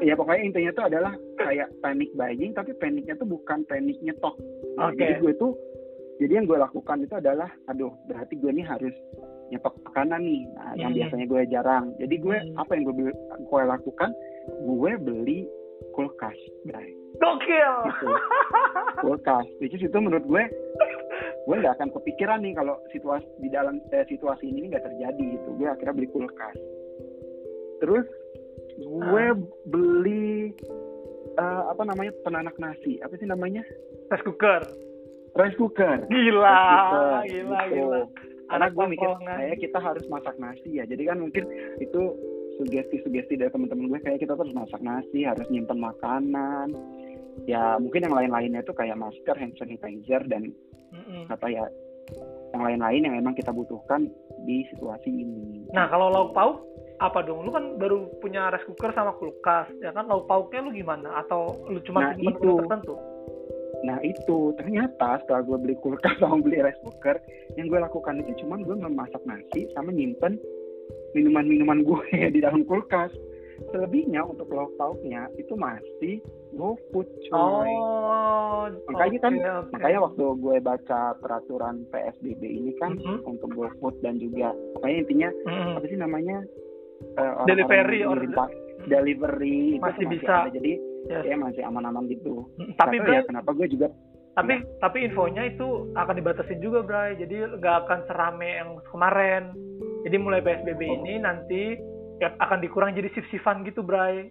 ya 0.08 0.16
pokoknya 0.16 0.40
intinya 0.40 0.72
tuh 0.72 0.84
adalah 0.88 1.12
kayak 1.36 1.68
panic 1.84 2.08
buying 2.16 2.56
tapi 2.56 2.72
paniknya 2.80 3.16
tuh 3.20 3.28
bukan 3.28 3.64
panik 3.68 4.00
nyetok. 4.00 4.36
Nah, 4.80 4.88
Oke. 4.88 5.00
Jadi 5.00 5.20
gue 5.20 5.32
tuh 5.36 5.52
jadi 6.20 6.32
yang 6.36 6.46
gue 6.46 6.58
lakukan 6.58 7.00
itu 7.00 7.14
adalah 7.16 7.48
aduh 7.66 7.90
berarti 8.04 8.36
gue 8.36 8.52
nih 8.52 8.62
harus 8.62 8.92
nyetok 9.50 9.74
makanan 9.82 10.22
nih. 10.22 10.42
Nah, 10.54 10.72
yang 10.78 10.92
Hmm. 10.92 10.98
biasanya 11.02 11.26
gue 11.26 11.40
jarang. 11.48 11.84
Jadi 11.98 12.14
gue 12.16 12.36
Hmm. 12.38 12.54
apa 12.54 12.70
yang 12.76 12.84
gue 12.86 12.94
gue 13.40 13.62
lakukan? 13.66 14.10
Gue 14.62 14.92
beli 14.96 15.38
kulkas, 15.90 16.36
guys. 16.64 16.94
Gokil. 17.18 17.72
gitu 17.90 18.06
kulkas 19.02 19.42
which 19.58 19.74
is 19.74 19.82
itu 19.82 19.98
menurut 19.98 20.22
gue 20.22 20.44
gue 21.42 21.56
nggak 21.58 21.74
akan 21.74 21.90
kepikiran 21.90 22.38
nih 22.38 22.54
kalau 22.54 22.78
situasi 22.88 23.26
di 23.38 23.50
dalam 23.50 23.82
eh, 23.90 24.06
situasi 24.06 24.46
ini 24.46 24.70
nggak 24.70 24.86
terjadi 24.86 25.24
gitu 25.34 25.48
gue 25.58 25.66
akhirnya 25.66 25.96
beli 25.96 26.08
kulkas 26.08 26.54
terus 27.80 28.06
gue 28.78 29.24
Ah. 29.26 29.34
beli 29.66 30.54
eh, 31.34 31.62
apa 31.66 31.82
namanya 31.82 32.14
penanak 32.22 32.54
nasi 32.56 33.02
apa 33.02 33.16
sih 33.16 33.26
namanya 33.26 33.66
Rice 34.08 34.22
cooker. 34.22 34.62
Rice 35.40 35.56
cooker 35.56 36.04
Gila, 36.06 36.52
Rice 36.52 36.68
cooker, 36.68 37.10
gila, 37.24 37.60
gitu. 37.66 37.74
gila. 37.74 38.00
karena 38.50 38.66
Anak 38.66 38.70
gue 38.74 38.86
mikir 38.90 39.08
kayak 39.16 39.56
kita 39.58 39.78
harus 39.78 40.04
masak 40.10 40.34
nasi 40.36 40.70
ya 40.76 40.84
jadi 40.84 41.14
kan 41.14 41.18
mungkin 41.22 41.44
itu 41.78 42.02
sugesti-sugesti 42.58 43.38
dari 43.38 43.48
teman-teman 43.48 43.88
gue 43.88 44.00
kayak 44.02 44.20
kita 44.20 44.36
terus 44.36 44.52
masak 44.52 44.82
nasi 44.82 45.24
harus 45.24 45.46
nyimpen 45.48 45.80
makanan 45.80 46.74
ya 47.46 47.78
mungkin 47.80 48.04
yang 48.04 48.12
lain-lainnya 48.12 48.60
itu 48.60 48.74
kayak 48.74 48.98
masker 48.98 49.32
hand 49.32 49.54
sanitizer 49.56 50.20
dan 50.26 50.50
Mm-mm. 50.90 51.30
apa 51.30 51.46
ya 51.46 51.64
yang 52.50 52.62
lain-lain 52.66 53.06
yang 53.06 53.14
emang 53.16 53.38
kita 53.38 53.54
butuhkan 53.54 54.10
di 54.44 54.66
situasi 54.74 55.08
ini 55.08 55.62
Nah, 55.70 55.86
kalau 55.86 56.10
lauk 56.10 56.34
pauk 56.34 56.56
apa 56.98 57.22
dong? 57.22 57.46
Lu 57.46 57.54
kan 57.54 57.78
baru 57.78 58.10
punya 58.18 58.50
rice 58.50 58.66
cooker 58.66 58.90
sama 58.90 59.14
kulkas, 59.16 59.70
ya 59.78 59.94
kan? 59.94 60.10
Lauk 60.10 60.26
pauknya 60.26 60.66
lu 60.66 60.74
gimana? 60.74 61.22
Atau 61.22 61.62
lu 61.70 61.78
cuma 61.86 62.10
Nah, 62.10 62.18
itu. 62.18 62.58
tertentu? 62.58 62.98
Nah 63.82 63.98
itu 64.00 64.52
ternyata 64.54 65.18
setelah 65.18 65.42
gue 65.42 65.56
beli 65.58 65.76
kulkas 65.76 66.16
sama 66.18 66.38
beli 66.38 66.58
rice 66.58 66.80
cooker, 66.80 67.16
yang 67.54 67.66
gue 67.66 67.78
lakukan 67.78 68.18
itu 68.18 68.32
cuma 68.38 68.56
gue 68.56 68.74
memasak 68.74 69.22
nasi 69.24 69.64
sama 69.70 69.90
nyimpen 69.90 70.36
minuman-minuman 71.10 71.80
gue 71.80 72.02
di 72.34 72.38
dalam 72.38 72.62
kulkas. 72.62 73.10
Selebihnya 73.62 74.24
untuk 74.24 74.48
lauk 74.48 74.72
pauknya 74.74 75.28
itu 75.34 75.52
masih 75.52 76.16
GoFood 76.50 77.04
coy. 77.28 77.68
Oh, 77.70 78.64
Makanya 78.88 79.18
kan- 79.20 79.36
oke. 79.36 79.70
Makanya 79.70 79.98
waktu 80.02 80.24
gue 80.34 80.56
baca 80.58 81.00
peraturan 81.14 81.84
PSBB 81.86 82.40
ini 82.40 82.72
kan 82.74 82.96
Mhm. 82.96 83.20
untuk 83.22 83.52
GoFood 83.52 84.00
dan 84.00 84.16
juga 84.16 84.52
pokoknya 84.74 84.96
intinya 84.98 85.28
Mm-mm. 85.44 85.76
apa 85.76 85.86
sih 85.86 85.98
namanya 85.98 86.38
eh, 87.10 87.20
orang-orang 87.20 87.48
Delivery 87.50 87.98
yang 87.98 88.08
or 88.08 88.16
ngirim 88.18 88.32
pa- 88.32 88.54
delivery 88.82 89.56
itu 89.70 89.82
Masih 89.82 89.96
tuh 89.98 90.10
bisa. 90.10 90.34
ada. 90.38 90.50
jadi 90.50 90.72
Yes. 91.08 91.24
ya 91.24 91.36
masih 91.36 91.62
aman-aman 91.64 92.04
gitu. 92.06 92.44
Tapi 92.76 93.00
tahu 93.00 93.08
ya 93.08 93.22
kenapa 93.24 93.50
gue 93.56 93.66
juga 93.68 93.88
tapi 94.30 94.62
Iya. 94.62 94.78
tapi 94.78 94.98
infonya 95.04 95.42
itu 95.44 95.90
akan 95.92 96.14
dibatasin 96.14 96.62
juga, 96.62 96.86
Bray. 96.86 97.18
Jadi 97.18 97.50
nggak 97.58 97.76
akan 97.84 97.98
serame 98.06 98.62
yang 98.62 98.78
kemarin. 98.88 99.50
Jadi 100.06 100.16
mulai 100.16 100.38
PSBB 100.40 100.80
Oh. 100.86 100.96
ini 101.02 101.18
nanti 101.18 101.74
ya 102.22 102.30
akan 102.38 102.62
dikurang 102.62 102.94
jadi 102.94 103.10
shift-shiftan 103.10 103.66
gitu, 103.66 103.82
Bray. 103.82 104.30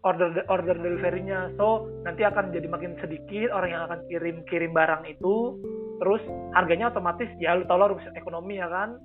Order 0.00 0.44
order 0.48 0.76
delivery-nya. 0.76 1.56
So, 1.56 1.88
nanti 2.04 2.24
akan 2.24 2.52
jadi 2.52 2.68
makin 2.68 2.96
sedikit 3.00 3.52
orang 3.52 3.70
yang 3.70 3.82
akan 3.84 4.00
kirim-kirim 4.08 4.72
barang 4.72 5.08
itu. 5.08 5.56
Terus 6.00 6.20
harganya 6.52 6.88
otomatis 6.88 7.28
ya 7.36 7.52
lu 7.52 7.64
tau 7.64 7.76
lah 7.76 7.92
rumus 7.92 8.04
ekonomi 8.16 8.56
ya 8.56 8.68
kan. 8.68 8.96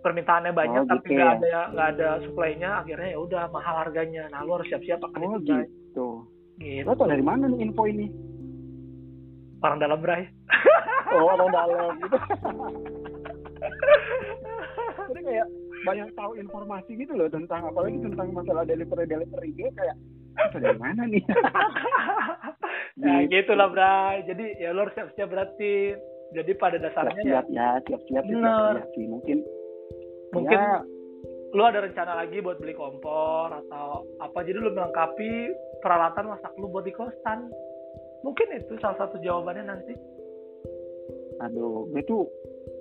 Permintaannya 0.00 0.52
banyak 0.52 0.84
Oh, 0.84 0.88
tapi 0.88 1.08
gitu 1.08 1.16
nggak 1.16 1.32
ya. 1.32 1.36
ada 1.40 1.60
nggak 1.72 1.88
ada 1.96 2.08
supply-nya 2.20 2.70
akhirnya 2.80 3.08
ya 3.12 3.18
udah 3.20 3.42
mahal 3.48 3.74
harganya. 3.80 4.28
Nah, 4.28 4.44
lu 4.44 4.56
harus 4.56 4.68
siap-siap 4.68 5.00
akan 5.00 5.20
oh 5.20 5.40
itu, 5.40 5.52
Bray. 5.52 5.64
Gitu. 5.94 6.26
Gitu. 6.58 6.82
Lo 6.82 6.98
tau 6.98 7.06
dari 7.06 7.22
mana 7.22 7.46
nih 7.46 7.62
info 7.62 7.86
ini? 7.86 8.10
Orang 9.62 9.78
dalam, 9.78 10.02
Bray. 10.02 10.26
Oh 11.14 11.30
orang 11.30 11.52
dalam 11.54 11.94
gitu. 12.02 12.16
Jadi 15.14 15.20
kayak 15.22 15.46
banyak 15.84 16.08
tahu 16.16 16.32
informasi 16.34 16.90
gitu 16.96 17.14
loh 17.14 17.28
tentang 17.30 17.70
apalagi 17.70 18.02
tentang 18.02 18.34
masalah 18.34 18.66
delivery 18.66 19.06
delivery 19.06 19.52
gue 19.54 19.70
kayak 19.78 19.94
itu 20.34 20.56
dari 20.58 20.78
mana 20.80 21.06
nih? 21.06 21.22
ya 23.04 23.22
Gitu. 23.22 23.30
gitu 23.30 23.52
lah 23.54 23.68
Bray 23.70 24.26
jadi 24.26 24.44
ya 24.58 24.68
lo 24.74 24.86
harus 24.88 24.94
siap-siap 24.98 25.28
berarti 25.30 25.94
jadi 26.34 26.50
pada 26.58 26.82
dasarnya 26.82 27.22
ya 27.22 27.42
siap-siap 27.46 27.46
ya, 27.54 27.70
siap-siap 27.86 28.24
siap-siap 28.26 28.88
sih. 28.96 29.06
Mungkin 29.06 29.38
mungkin 30.34 30.58
ya, 30.58 30.82
lo 31.54 31.62
ada 31.70 31.86
rencana 31.86 32.18
lagi 32.18 32.42
buat 32.42 32.58
beli 32.58 32.74
kompor 32.74 33.46
atau 33.46 34.02
apa 34.18 34.42
jadi 34.42 34.58
lo 34.58 34.74
melengkapi 34.74 35.54
peralatan 35.78 36.34
masak 36.34 36.50
lo 36.58 36.66
buat 36.66 36.82
di 36.82 36.90
kosan 36.90 37.46
mungkin 38.26 38.58
itu 38.58 38.74
salah 38.82 38.98
satu 39.06 39.22
jawabannya 39.22 39.70
nanti 39.70 39.94
aduh, 41.38 41.86
tuh 42.10 42.26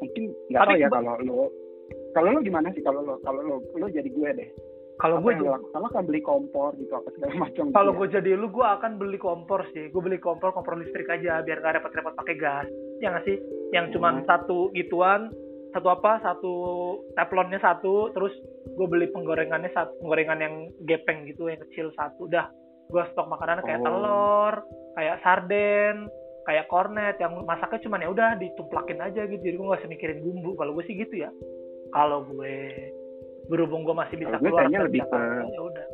mungkin 0.01 0.33
nggak 0.49 0.61
tahu 0.65 0.77
ya 0.81 0.89
kalau 0.89 1.13
lo 1.21 1.41
kalau 2.17 2.29
lo 2.33 2.39
gimana 2.41 2.73
sih 2.73 2.81
kalau 2.81 3.05
lo 3.05 3.21
kalau 3.21 3.41
lo 3.45 3.55
lo 3.77 3.87
jadi 3.89 4.09
gue 4.09 4.29
deh. 4.41 4.49
kalau 5.01 5.17
gue 5.19 5.33
yang 5.33 5.57
lakukan? 5.57 5.81
Lo 5.81 5.89
kan 5.89 6.05
beli 6.05 6.21
kompor 6.21 6.77
gitu 6.77 6.93
apa 6.93 7.09
segala 7.17 7.33
macam. 7.49 7.73
kalau 7.73 7.91
gitu 7.93 7.99
gue 8.01 8.09
jadi 8.21 8.31
lu 8.37 8.47
gue 8.49 8.65
akan 8.65 8.91
beli 8.97 9.19
kompor 9.21 9.61
sih 9.73 9.89
gue 9.93 10.01
beli 10.01 10.17
kompor 10.17 10.49
kompor 10.49 10.81
listrik 10.81 11.09
aja 11.09 11.45
biar 11.45 11.61
gak 11.61 11.81
repot-repot 11.81 12.13
pakai 12.17 12.35
gas 12.41 12.67
ya 13.01 13.13
nggak 13.13 13.25
sih 13.29 13.37
yang 13.73 13.89
Hmm. 13.93 14.25
satu 14.25 14.69
gituan 14.73 15.33
satu 15.73 15.87
apa 15.89 16.21
satu 16.21 16.53
teflonnya 17.13 17.57
satu 17.57 18.13
terus 18.13 18.33
gue 18.69 18.87
beli 18.87 19.09
penggorengannya 19.09 19.69
satu 19.69 19.97
penggorengan 19.99 20.39
yang 20.39 20.55
gepeng 20.85 21.25
gitu 21.25 21.49
yang 21.49 21.59
kecil 21.67 21.89
satu. 21.93 22.29
Dah 22.29 22.47
gue 22.87 23.03
stok 23.11 23.27
makanan 23.27 23.61
kayak 23.61 23.81
Oh. 23.81 23.85
telur 23.85 24.53
kayak 24.93 25.17
sarden 25.21 26.07
kayak 26.43 26.67
kornet 26.67 27.15
yang 27.17 27.33
masaknya 27.43 27.79
cuman 27.81 28.03
ya 28.03 28.09
udah 28.11 28.29
ditumplakin 28.37 28.99
aja 28.99 29.25
gitu. 29.25 29.41
Jadi 29.41 29.55
gue 29.55 29.67
gak 29.67 29.81
usah 29.81 29.91
mikirin 29.91 30.19
bumbu. 30.21 30.53
Kalau 30.53 30.71
gue 30.73 30.83
sih 30.85 30.95
gitu 30.95 31.15
ya. 31.17 31.31
Kalau 31.89 32.21
gue 32.23 32.55
berhubung 33.47 33.83
gue 33.83 33.91
masih 33.91 34.15
bisa 34.15 34.37
gue 34.37 34.45
keluar 34.45 34.63
kayaknya 34.63 34.81
lebih 34.85 35.01
ke- 35.03 35.47
ya 35.49 35.61
udah. 35.61 35.85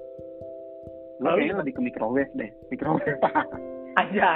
Kalau 1.19 1.35
kayaknya 1.35 1.57
lebih 1.59 1.73
ke 1.75 1.81
microwave 1.81 2.31
deh, 2.33 2.49
microwave. 2.69 3.19
aja 4.01 4.29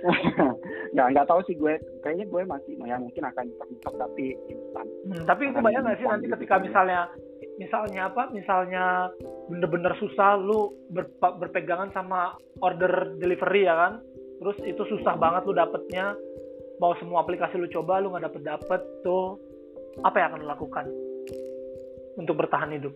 nggak 0.94 1.06
nggak 1.12 1.26
tahu 1.28 1.40
sih 1.46 1.54
gue. 1.56 1.76
Kayaknya 2.00 2.26
gue 2.28 2.42
masih 2.48 2.72
ya 2.84 2.96
mungkin 2.96 3.22
akan 3.24 3.44
nyetop 3.68 3.94
tapi 4.00 4.34
instan. 4.48 4.86
Hmm, 5.06 5.24
tapi 5.28 5.42
Akan 5.48 5.54
kebayang 5.60 5.82
nggak 5.84 5.98
sih 6.00 6.06
nanti 6.08 6.26
gitu 6.26 6.34
ketika 6.38 6.56
kan. 6.56 6.62
misalnya 6.64 7.00
misalnya 7.60 8.00
apa? 8.08 8.22
Misalnya 8.32 8.84
bener-bener 9.52 9.92
susah 10.00 10.40
lu 10.40 10.72
berpa- 10.90 11.36
berpegangan 11.36 11.92
sama 11.92 12.34
order 12.64 13.16
delivery 13.20 13.68
ya 13.68 13.74
kan? 13.76 13.92
Terus 14.40 14.56
itu 14.64 14.82
susah 14.88 15.14
banget 15.20 15.44
lu 15.44 15.52
dapetnya. 15.52 16.16
Mau 16.80 16.96
semua 16.96 17.20
aplikasi 17.20 17.60
lu 17.60 17.68
coba 17.68 18.00
lu 18.00 18.12
nggak 18.12 18.32
dapet 18.32 18.42
dapet 18.44 18.80
tuh. 19.04 19.36
Apa 20.00 20.16
yang 20.16 20.28
akan 20.32 20.40
lu 20.40 20.48
lakukan 20.48 20.86
untuk 22.16 22.40
bertahan 22.40 22.72
hidup? 22.72 22.94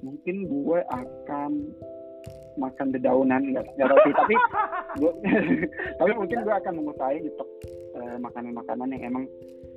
Mungkin 0.00 0.48
gue 0.48 0.80
akan 0.88 1.52
makan 2.58 2.92
dedaunan 2.92 3.40
nggak 3.54 3.64
nggak 3.78 3.88
tahu 3.88 4.00
sih 4.04 4.14
tapi 4.16 4.34
gue 4.98 5.12
tapi 6.00 6.12
mungkin 6.18 6.38
gue 6.42 6.54
akan 6.54 6.72
mengusahain 6.82 7.22
untuk 7.22 7.48
eh, 7.94 8.16
makanan-makanan 8.18 8.90
yang 8.96 9.02
emang 9.14 9.24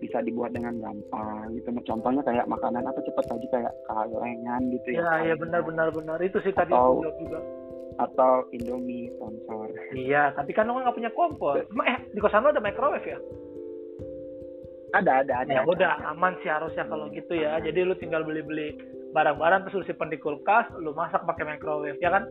bisa 0.02 0.20
dibuat 0.20 0.52
dengan 0.52 0.76
gampang 0.84 1.56
gitu. 1.56 1.72
Contohnya 1.88 2.20
kayak 2.28 2.50
makanan 2.52 2.84
apa 2.84 3.00
cepet 3.00 3.24
aja 3.24 3.48
kayak 3.56 3.74
kalengan 3.88 4.62
gitu 4.76 4.88
ya. 5.00 5.00
Ya 5.00 5.32
ya 5.32 5.36
benar 5.40 5.64
benar. 5.64 5.88
Benar 5.96 6.20
itu 6.20 6.44
sih 6.44 6.52
tadi 6.52 6.76
Atau- 6.76 7.00
juga. 7.08 7.40
atau 7.94 8.44
Indomie 8.52 9.14
sponsor. 9.16 9.70
Iya 9.96 10.34
tapi 10.36 10.52
kan 10.52 10.68
lu 10.68 10.82
nggak 10.82 10.98
punya 10.98 11.12
kompor. 11.14 11.62
Emang, 11.62 11.88
eh 11.88 11.98
di 12.12 12.20
kosan 12.20 12.44
lu 12.44 12.52
ada 12.52 12.60
microwave 12.60 13.06
ya? 13.06 13.16
Ada 14.94 15.26
ada 15.26 15.34
ada. 15.46 15.52
Ya 15.54 15.62
udah 15.64 16.12
aman 16.12 16.36
sih 16.44 16.50
harusnya 16.52 16.84
kalau 16.86 17.08
gitu 17.14 17.34
ya. 17.34 17.58
jadi 17.64 17.86
lu 17.86 17.96
tinggal 17.98 18.26
beli-beli 18.26 18.76
barang-barang 19.14 19.70
terus 19.70 19.76
lu 19.82 19.86
simpen 19.86 20.10
di 20.10 20.18
kulkas 20.18 20.66
lu 20.82 20.92
masak 20.98 21.22
pakai 21.24 21.46
microwave 21.46 22.02
ya 22.02 22.10
kan 22.10 22.26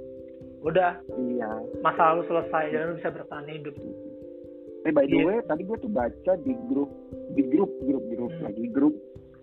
udah. 0.62 0.92
Iya. 1.12 1.50
Masalah 1.81 2.19
lu 2.19 2.25
selesai 2.25 2.64
dan 2.71 2.83
lu 2.88 2.95
bisa 2.97 3.11
bertahan 3.11 3.47
hidup. 3.47 3.75
Eh 4.83 4.90
by 4.90 5.07
the 5.07 5.14
Iya. 5.14 5.25
way 5.25 5.38
tadi 5.45 5.62
gue 5.62 5.78
tuh 5.78 5.90
baca 5.90 6.33
di 6.38 6.52
grup 6.66 6.90
di 7.33 7.42
grup 7.47 7.71
grup 7.83 8.04
grup 8.09 8.33
Hmm. 8.33 8.45
lagi 8.45 8.66
grup. 8.69 8.97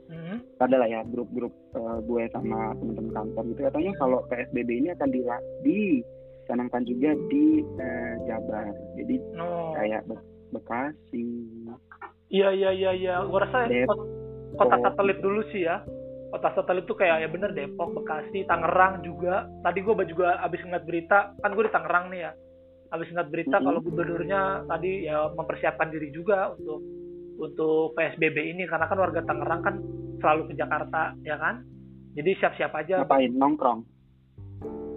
Hmm. 0.09 0.41
ada 0.57 0.73
lah 0.73 0.89
ya 0.89 1.05
grup-grup 1.05 1.53
eh, 1.77 1.97
gue 2.01 2.21
sama 2.33 2.73
teman-teman 2.75 3.13
kantor 3.13 3.43
gitu. 3.45 3.59
Katanya 3.61 3.91
kalau 3.95 4.19
PSBB 4.25 4.69
ini 4.75 4.89
akan 4.89 5.09
di 5.09 5.21
dicanangkan 5.61 6.81
juga 6.81 7.13
di 7.29 7.61
eh, 7.61 8.13
Jabar. 8.25 8.73
Jadi 8.97 9.15
no. 9.37 9.77
kayak 9.77 10.09
Be- 10.09 10.25
Bekasi. 10.49 11.25
Iya 12.29 12.49
iya 12.51 12.69
iya 12.73 12.91
iya. 12.91 13.15
Gua 13.21 13.45
rasa 13.45 13.69
kota 14.57 14.75
satelit 14.81 15.21
dulu 15.21 15.45
sih 15.49 15.61
ya 15.61 15.85
kota 16.29 16.53
satelit 16.53 16.85
tuh 16.85 16.97
kayak 16.97 17.25
ya 17.25 17.29
bener 17.29 17.51
Depok 17.57 17.97
Bekasi 17.97 18.45
Tangerang 18.45 19.01
juga. 19.01 19.49
Tadi 19.65 19.79
gua 19.81 20.05
juga 20.05 20.37
abis 20.45 20.61
ngeliat 20.61 20.85
berita 20.85 21.33
kan 21.41 21.51
gue 21.57 21.65
di 21.65 21.73
Tangerang 21.73 22.05
nih 22.13 22.29
ya. 22.29 22.31
Abis 22.93 23.09
ngeliat 23.09 23.29
berita 23.29 23.57
kalau 23.61 23.79
gubernurnya 23.81 24.41
tadi 24.69 25.09
ya 25.09 25.29
mempersiapkan 25.33 25.89
diri 25.89 26.13
juga 26.13 26.53
untuk 26.53 26.79
untuk 27.41 27.97
PSBB 27.97 28.37
ini. 28.55 28.63
Karena 28.69 28.85
kan 28.85 28.97
warga 29.01 29.21
Tangerang 29.25 29.61
kan 29.65 29.75
selalu 30.21 30.41
ke 30.49 30.53
Jakarta 30.57 31.17
ya 31.25 31.37
kan? 31.41 31.65
Jadi 32.13 32.31
siap-siap 32.41 32.73
aja. 32.73 33.05
Ngapain? 33.05 33.33
Nongkrong? 33.33 33.79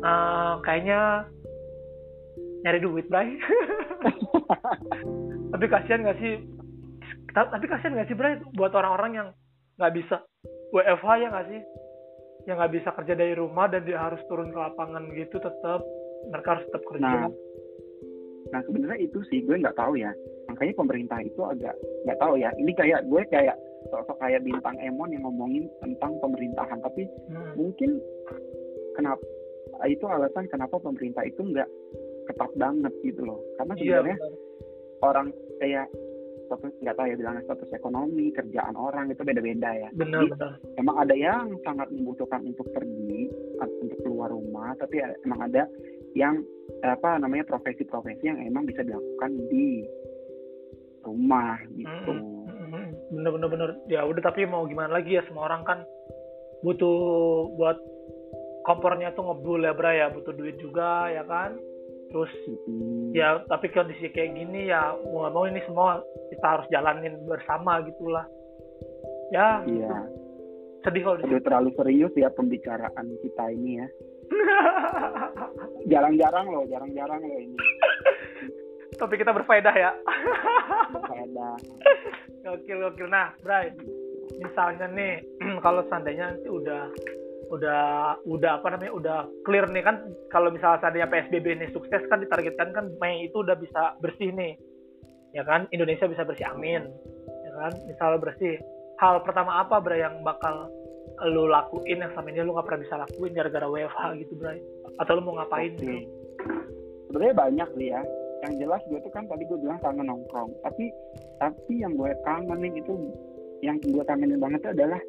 Eh, 0.02 0.54
kayaknya 0.66 1.30
nyari 2.66 2.78
duit, 2.82 3.06
Bray. 3.06 3.30
tapi 5.52 5.64
kasihan 5.70 6.02
gak 6.02 6.18
sih? 6.18 6.42
Ta- 7.30 7.52
Tapi 7.52 7.70
kasihan 7.70 7.94
gak 7.94 8.10
sih, 8.10 8.16
Bray, 8.18 8.42
buat 8.58 8.74
orang-orang 8.74 9.12
yang 9.14 9.28
nggak 9.78 9.94
bisa 9.94 10.26
WFH 10.72 11.06
ya 11.20 11.28
nggak 11.30 11.48
sih? 11.48 11.60
Yang 12.42 12.56
nggak 12.58 12.72
bisa 12.74 12.88
kerja 12.92 13.14
dari 13.14 13.34
rumah 13.36 13.68
dan 13.68 13.84
dia 13.84 14.00
harus 14.00 14.18
turun 14.26 14.50
ke 14.50 14.58
lapangan 14.58 15.04
gitu, 15.12 15.36
tetap 15.36 15.80
mereka 16.26 16.48
harus 16.56 16.64
tetap 16.70 16.82
kerja. 16.86 17.02
nah 17.02 17.28
nah 18.50 18.60
sebenarnya 18.68 19.08
itu 19.08 19.16
sih 19.32 19.40
gue 19.42 19.56
nggak 19.56 19.80
tahu 19.80 19.96
ya 19.96 20.12
makanya 20.44 20.76
pemerintah 20.76 21.16
itu 21.24 21.40
agak 21.40 21.72
nggak 22.04 22.20
tahu 22.20 22.36
ya 22.36 22.52
ini 22.60 22.76
kayak 22.76 23.00
gue 23.08 23.24
kayak 23.32 23.56
sosok 23.88 24.20
kayak 24.20 24.44
bintang 24.44 24.76
Emon 24.76 25.08
yang 25.08 25.24
ngomongin 25.24 25.72
tentang 25.80 26.20
pemerintahan 26.20 26.76
tapi 26.84 27.08
Hmm. 27.32 27.56
mungkin 27.56 27.96
kenapa 28.92 29.24
itu 29.88 30.04
alasan 30.04 30.44
kenapa 30.52 30.76
pemerintah 30.76 31.24
itu 31.24 31.40
nggak 31.40 31.64
ketat 32.28 32.52
banget 32.54 32.92
gitu 33.00 33.24
loh 33.24 33.40
karena 33.56 33.72
Iya, 33.72 33.80
sebenarnya 33.80 34.16
benar. 34.20 34.32
orang 35.00 35.26
kayak 35.56 35.86
status 36.52 36.76
nggak 36.84 36.96
tahu 37.00 37.06
ya 37.08 37.16
bilangnya 37.16 37.42
status 37.48 37.70
ekonomi 37.72 38.28
kerjaan 38.36 38.76
orang 38.76 39.08
itu 39.08 39.24
beda-beda 39.24 39.70
ya 39.72 39.88
benar, 39.96 40.28
Jadi, 40.28 40.32
benar. 40.36 40.52
emang 40.76 40.96
ada 41.00 41.14
yang 41.16 41.44
sangat 41.64 41.88
membutuhkan 41.88 42.44
untuk 42.44 42.68
pergi 42.76 43.32
untuk 43.80 43.98
keluar 44.04 44.28
rumah 44.28 44.76
tapi 44.76 45.00
ya 45.00 45.08
emang 45.24 45.48
ada 45.48 45.64
yang 46.12 46.44
apa 46.84 47.16
namanya 47.16 47.48
profesi-profesi 47.48 48.28
yang 48.28 48.38
emang 48.44 48.68
bisa 48.68 48.84
dilakukan 48.84 49.32
di 49.48 49.88
rumah 51.02 51.56
gitu. 51.74 52.12
Bener-bener 53.10 53.48
bener. 53.48 53.70
Ya 53.90 54.06
udah 54.06 54.22
tapi 54.22 54.46
mau 54.46 54.68
gimana 54.68 55.00
lagi 55.00 55.18
ya 55.18 55.22
semua 55.26 55.50
orang 55.50 55.62
kan 55.66 55.78
butuh 56.62 57.50
buat 57.58 57.78
kompornya 58.62 59.10
tuh 59.18 59.26
ngebul 59.26 59.66
ya 59.66 59.74
Bra 59.74 59.90
ya 59.90 60.06
butuh 60.14 60.30
duit 60.36 60.56
juga 60.62 61.10
ya 61.10 61.26
kan 61.26 61.58
terus 62.12 62.32
hmm. 62.68 63.16
ya 63.16 63.40
tapi 63.48 63.72
kondisi 63.72 64.12
kayak 64.12 64.36
gini 64.36 64.68
ya 64.68 64.92
mau 65.08 65.24
gak 65.24 65.32
mau 65.32 65.44
ini 65.48 65.64
semua 65.64 66.04
kita 66.28 66.46
harus 66.46 66.66
jalanin 66.68 67.16
bersama 67.24 67.80
gitulah. 67.82 68.28
Ya 69.32 69.64
iya. 69.64 70.04
sedih 70.84 71.08
kalau 71.08 71.16
Udah 71.24 71.40
terlalu 71.40 71.70
serius 71.72 72.12
ya 72.12 72.28
pembicaraan 72.28 73.06
kita 73.24 73.44
ini 73.56 73.80
ya. 73.80 73.86
Jarang-jarang 75.88 76.46
loh 76.52 76.68
jarang-jarang 76.68 77.20
loh 77.24 77.40
ini. 77.40 77.56
Tapi 79.00 79.14
kita 79.16 79.32
berfaedah 79.32 79.72
ya. 79.72 79.90
Berfaedah. 80.92 81.56
Gokil 82.44 82.76
gokil. 82.76 83.08
Nah 83.08 83.32
Bray 83.40 83.72
misalnya 84.40 84.86
nih 84.90 85.12
kalau 85.64 85.82
seandainya 85.88 86.32
nanti 86.32 86.48
udah 86.48 86.88
udah 87.52 88.16
udah 88.24 88.50
apa 88.58 88.66
namanya 88.72 88.92
udah 88.96 89.18
clear 89.44 89.68
nih 89.68 89.84
kan. 89.84 90.08
Kalau 90.32 90.48
misalnya 90.48 90.80
seandainya 90.80 91.12
PSBB 91.12 91.46
ini 91.60 91.66
sukses 91.76 92.00
kan 92.08 92.24
ditargetkan 92.24 92.72
kan 92.72 92.88
Mei 92.96 93.28
itu 93.28 93.44
udah 93.44 93.56
bisa 93.60 93.92
bersih 94.00 94.32
nih. 94.32 94.56
Ya 95.36 95.44
kan? 95.44 95.68
Indonesia 95.68 96.08
bisa 96.08 96.24
bersih 96.24 96.48
amin. 96.48 96.88
Ya 97.28 97.52
kan? 97.60 97.72
Misalnya 97.84 98.18
bersih. 98.24 98.56
Hal 99.00 99.20
pertama 99.20 99.60
apa 99.60 99.82
Bray 99.84 100.00
yang 100.00 100.24
bakal 100.24 100.72
lu 101.28 101.50
lakuin 101.50 102.00
yang 102.00 102.10
selama 102.16 102.28
ini 102.32 102.40
lu 102.40 102.56
gak 102.56 102.66
pernah 102.66 102.82
bisa 102.82 102.94
lakuin 102.96 103.32
gara-gara 103.36 103.66
WFH 103.68 104.02
gitu 104.24 104.32
Bray? 104.40 104.58
Atau 104.96 105.20
lu 105.20 105.22
mau 105.24 105.36
ngapain? 105.36 105.76
Okay. 105.76 106.08
sebenarnya 107.12 107.36
banyak 107.36 107.68
sih 107.76 107.86
ya. 107.92 108.00
Yang 108.42 108.52
jelas 108.64 108.82
gue 108.88 108.98
tuh 109.04 109.12
kan 109.12 109.28
tadi 109.28 109.44
gue 109.44 109.58
bilang 109.60 109.78
kangen 109.84 110.08
nongkrong. 110.08 110.50
Tapi 110.64 110.88
tapi 111.36 111.72
yang 111.84 111.92
gue 112.00 112.10
kangenin 112.24 112.74
itu 112.80 113.12
yang 113.60 113.76
gue 113.78 114.04
kangenin 114.08 114.40
banget 114.40 114.64
itu 114.64 114.70
adalah 114.74 115.00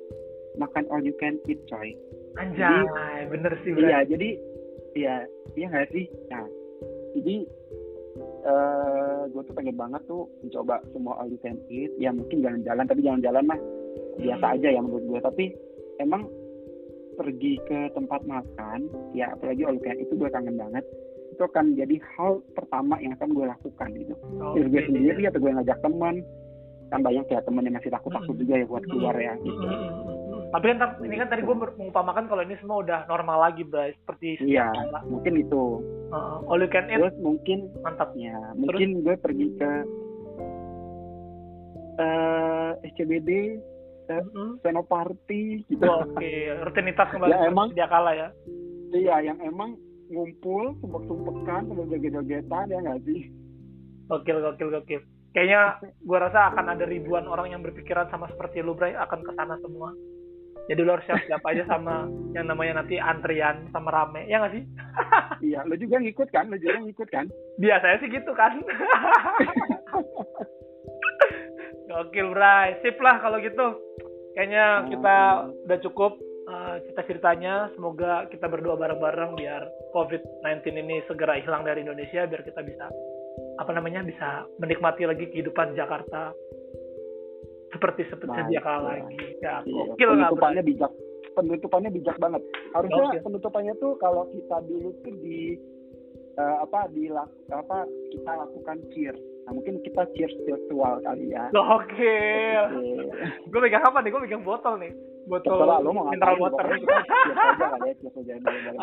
makan 0.57 0.85
all 0.89 1.01
you 1.01 1.15
can 1.17 1.37
eat 1.49 1.59
coy. 1.69 1.93
Anjay 2.37 2.65
jadi, 2.65 3.29
bener 3.29 3.53
sih 3.61 3.71
bro. 3.73 3.85
iya 3.85 3.99
jadi 4.05 4.29
iya 4.97 5.15
iya 5.53 5.65
nggak 5.69 5.89
sih? 5.93 6.05
Nah 6.29 6.45
jadi 7.13 7.35
uh, 8.45 9.21
gue 9.29 9.41
tuh 9.45 9.55
pengen 9.55 9.77
banget 9.77 10.01
tuh 10.09 10.25
mencoba 10.41 10.81
semua 10.93 11.13
all 11.21 11.29
you 11.29 11.39
can 11.41 11.57
eat. 11.69 11.93
Ya 12.01 12.09
mungkin 12.09 12.41
jalan-jalan 12.41 12.85
tapi 12.89 13.01
jalan-jalan 13.05 13.43
mah 13.45 13.59
biasa 14.17 14.45
hmm. 14.45 14.55
aja 14.57 14.67
ya 14.69 14.81
menurut 14.81 15.05
gue 15.09 15.19
tapi 15.21 15.45
emang 16.01 16.29
pergi 17.13 17.61
ke 17.69 17.93
tempat 17.93 18.25
makan 18.25 18.89
ya 19.13 19.29
apalagi 19.37 19.61
all 19.65 19.77
you 19.77 19.85
can 19.85 19.97
eat 20.01 20.09
itu 20.09 20.17
gue 20.17 20.29
kangen 20.29 20.57
banget. 20.57 20.85
Itu 21.33 21.49
akan 21.49 21.73
jadi 21.73 21.97
hal 22.17 22.45
pertama 22.53 23.01
yang 23.01 23.17
akan 23.17 23.33
gue 23.33 23.45
lakukan 23.49 23.89
gitu. 23.97 24.13
Okay. 24.53 24.69
gue 24.69 24.81
sendiri 24.85 25.21
atau 25.25 25.41
gue 25.41 25.49
ngajak 25.49 25.81
teman, 25.81 26.21
kan 26.93 27.01
banyak 27.01 27.25
ya 27.25 27.41
temen 27.41 27.65
yang 27.65 27.73
masih 27.73 27.89
takut-takut 27.89 28.37
juga 28.37 28.53
ya 28.61 28.65
buat 28.69 28.85
keluar 28.85 29.17
ya 29.17 29.33
gitu. 29.41 29.65
Tapi 30.53 30.65
kan 30.69 31.01
ini 31.01 31.15
kan 31.17 31.33
tadi 31.33 31.41
gue 31.41 31.55
mengumpamakan 31.57 32.29
kalau 32.29 32.45
ini 32.45 32.53
semua 32.61 32.85
udah 32.85 33.09
normal 33.09 33.49
lagi, 33.49 33.65
Bray. 33.65 33.97
Seperti 33.97 34.37
Iya, 34.45 34.69
mungkin 35.09 35.41
itu. 35.41 35.81
Uh, 36.13 36.45
all 36.45 36.61
you 36.61 36.69
can 36.69 36.85
eat. 36.93 37.01
Terus 37.01 37.17
mungkin 37.17 37.73
mantapnya. 37.81 38.37
Mungkin 38.53 39.01
gue 39.01 39.17
pergi 39.17 39.49
ke 39.57 39.71
uh, 41.97 42.71
SCBD, 42.85 43.57
ke 44.05 44.13
uh-huh. 44.13 44.61
Senoparty 44.61 45.65
gitu. 45.73 45.89
Oh, 45.89 46.05
Oke, 46.05 46.21
okay. 46.21 46.53
rutinitas 46.61 47.09
kembali 47.17 47.33
ya, 47.33 47.49
emang, 47.49 47.73
dia 47.73 47.89
kala 47.89 48.13
ya. 48.13 48.29
Iya, 48.93 49.33
yang 49.33 49.41
emang 49.41 49.73
ngumpul, 50.13 50.77
sumpek-sumpekan, 50.85 51.65
sambil 51.65 51.89
joget-jogetan 51.89 52.69
ya 52.69 52.77
nggak 52.77 53.01
sih? 53.09 53.25
Gokil, 54.05 54.37
gokil, 54.37 54.69
gokil 54.69 55.01
kayaknya 55.33 55.81
gue 55.81 56.17
rasa 56.21 56.53
akan 56.53 56.77
ada 56.77 56.85
ribuan 56.85 57.25
orang 57.25 57.49
yang 57.49 57.65
berpikiran 57.65 58.05
sama 58.13 58.29
seperti 58.29 58.61
lu 58.61 58.77
Bray 58.77 58.93
akan 58.93 59.25
ke 59.25 59.33
sana 59.33 59.57
semua 59.65 59.89
jadi 60.71 60.79
lu 60.79 60.95
harus 60.95 61.03
siap-siap 61.03 61.43
aja 61.43 61.63
sama 61.67 62.07
yang 62.31 62.47
namanya 62.47 62.79
nanti 62.79 62.95
antrian 62.95 63.67
sama 63.75 63.91
rame 63.91 64.23
ya 64.31 64.39
nggak 64.39 64.53
sih? 64.55 64.63
Iya 65.51 65.59
lu 65.67 65.75
juga 65.75 65.99
ngikut 65.99 66.29
kan? 66.31 66.47
Lu 66.47 66.55
juga 66.55 66.79
ngikut 66.79 67.09
kan? 67.11 67.27
Biasanya 67.59 67.97
sih 67.99 68.07
gitu 68.07 68.31
kan. 68.31 68.63
Gokil 71.91 72.31
Bray. 72.31 72.79
Sip 72.79 72.95
lah 73.03 73.19
kalau 73.19 73.43
gitu. 73.43 73.75
Kayaknya 74.33 74.87
kita 74.87 75.17
udah 75.67 75.79
cukup 75.83 76.15
uh, 76.47 76.79
cerita 76.87 77.01
ceritanya. 77.11 77.67
Semoga 77.75 78.31
kita 78.31 78.47
berdua 78.47 78.79
bareng-bareng 78.79 79.35
biar 79.35 79.67
COVID-19 79.91 80.79
ini 80.79 81.03
segera 81.11 81.37
hilang 81.43 81.67
dari 81.67 81.83
Indonesia 81.83 82.23
biar 82.23 82.41
kita 82.41 82.63
bisa 82.63 82.87
apa 83.61 83.71
namanya 83.73 84.01
bisa 84.01 84.49
menikmati 84.57 85.05
lagi 85.05 85.29
kehidupan 85.29 85.77
Jakarta 85.77 86.33
seperti 87.73 88.01
seperti 88.07 88.37
sedia 88.37 88.61
kala 88.61 89.01
lagi. 89.01 89.15
Ya, 89.41 89.65
iya. 89.65 89.83
penutupannya 89.97 90.63
bijak. 90.63 90.91
Penutupannya 91.33 91.89
bijak 91.89 92.17
banget. 92.21 92.41
Harusnya 92.77 93.03
okay. 93.09 93.21
penutupannya 93.25 93.73
tuh 93.81 93.97
kalau 93.97 94.29
kita 94.29 94.61
dulu 94.69 94.93
tuh 95.01 95.13
di 95.17 95.57
uh, 96.37 96.57
apa 96.61 96.89
di 96.93 97.09
apa 97.49 97.77
kita 98.13 98.31
lakukan 98.31 98.77
cheers. 98.93 99.19
Nah 99.43 99.51
mungkin 99.57 99.81
kita 99.81 100.05
cheers 100.13 100.33
virtual 100.45 101.01
kali 101.01 101.33
ya. 101.33 101.49
Oke. 101.51 101.89
Okay. 101.89 102.53
gue 103.49 103.59
pegang 103.59 103.83
apa 103.83 103.99
nih? 104.05 104.09
Gue 104.13 104.21
pegang 104.29 104.45
botol 104.45 104.77
nih. 104.77 104.93
Botol 105.23 105.55
Terserah, 105.55 105.79
lo 105.79 105.95
mau 105.95 106.11
mineral 106.11 106.35
water. 106.35 106.67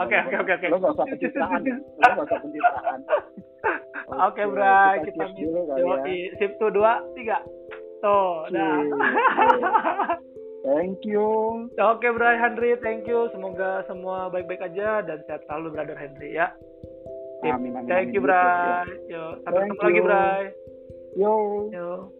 Oke 0.00 0.16
oke 0.16 0.36
oke 0.40 0.52
oke. 0.56 0.66
Lo 0.72 0.76
gak 0.80 0.96
usah 0.96 1.06
pencitraan. 1.06 1.60
lo 1.68 2.08
gak 2.16 2.26
usah 2.26 2.40
pencitraan. 2.40 3.00
Oke, 4.10 4.42
okay, 4.42 4.46
Bray, 4.50 5.06
kita, 5.06 5.22
kita 5.22 5.38
dulu 5.38 5.60
kali 5.70 5.86
ya. 5.86 6.34
Sip 6.42 6.58
tuh 6.58 6.70
dua, 6.74 6.98
tiga. 7.14 7.38
Tuh, 8.00 8.48
dah. 8.48 8.76
Thank 10.60 11.08
you. 11.08 11.24
Oke, 11.80 12.04
okay, 12.04 12.10
Bray 12.12 12.36
Henry, 12.36 12.76
thank 12.84 13.08
you. 13.08 13.32
Semoga 13.32 13.80
semua 13.88 14.28
baik-baik 14.28 14.60
aja 14.60 15.00
dan 15.00 15.24
sehat 15.24 15.40
selalu, 15.48 15.72
Brother 15.72 15.96
Henry 15.96 16.36
ya. 16.36 16.52
Amin, 17.48 17.72
amin, 17.72 17.88
Thank 17.88 18.12
you, 18.12 18.20
Bray. 18.20 18.84
Yo, 19.08 19.40
sampai 19.40 19.72
ketemu 19.72 19.80
lagi, 19.80 20.00
Bray. 20.04 20.42
Yo. 21.16 21.32
Yo. 21.72 22.12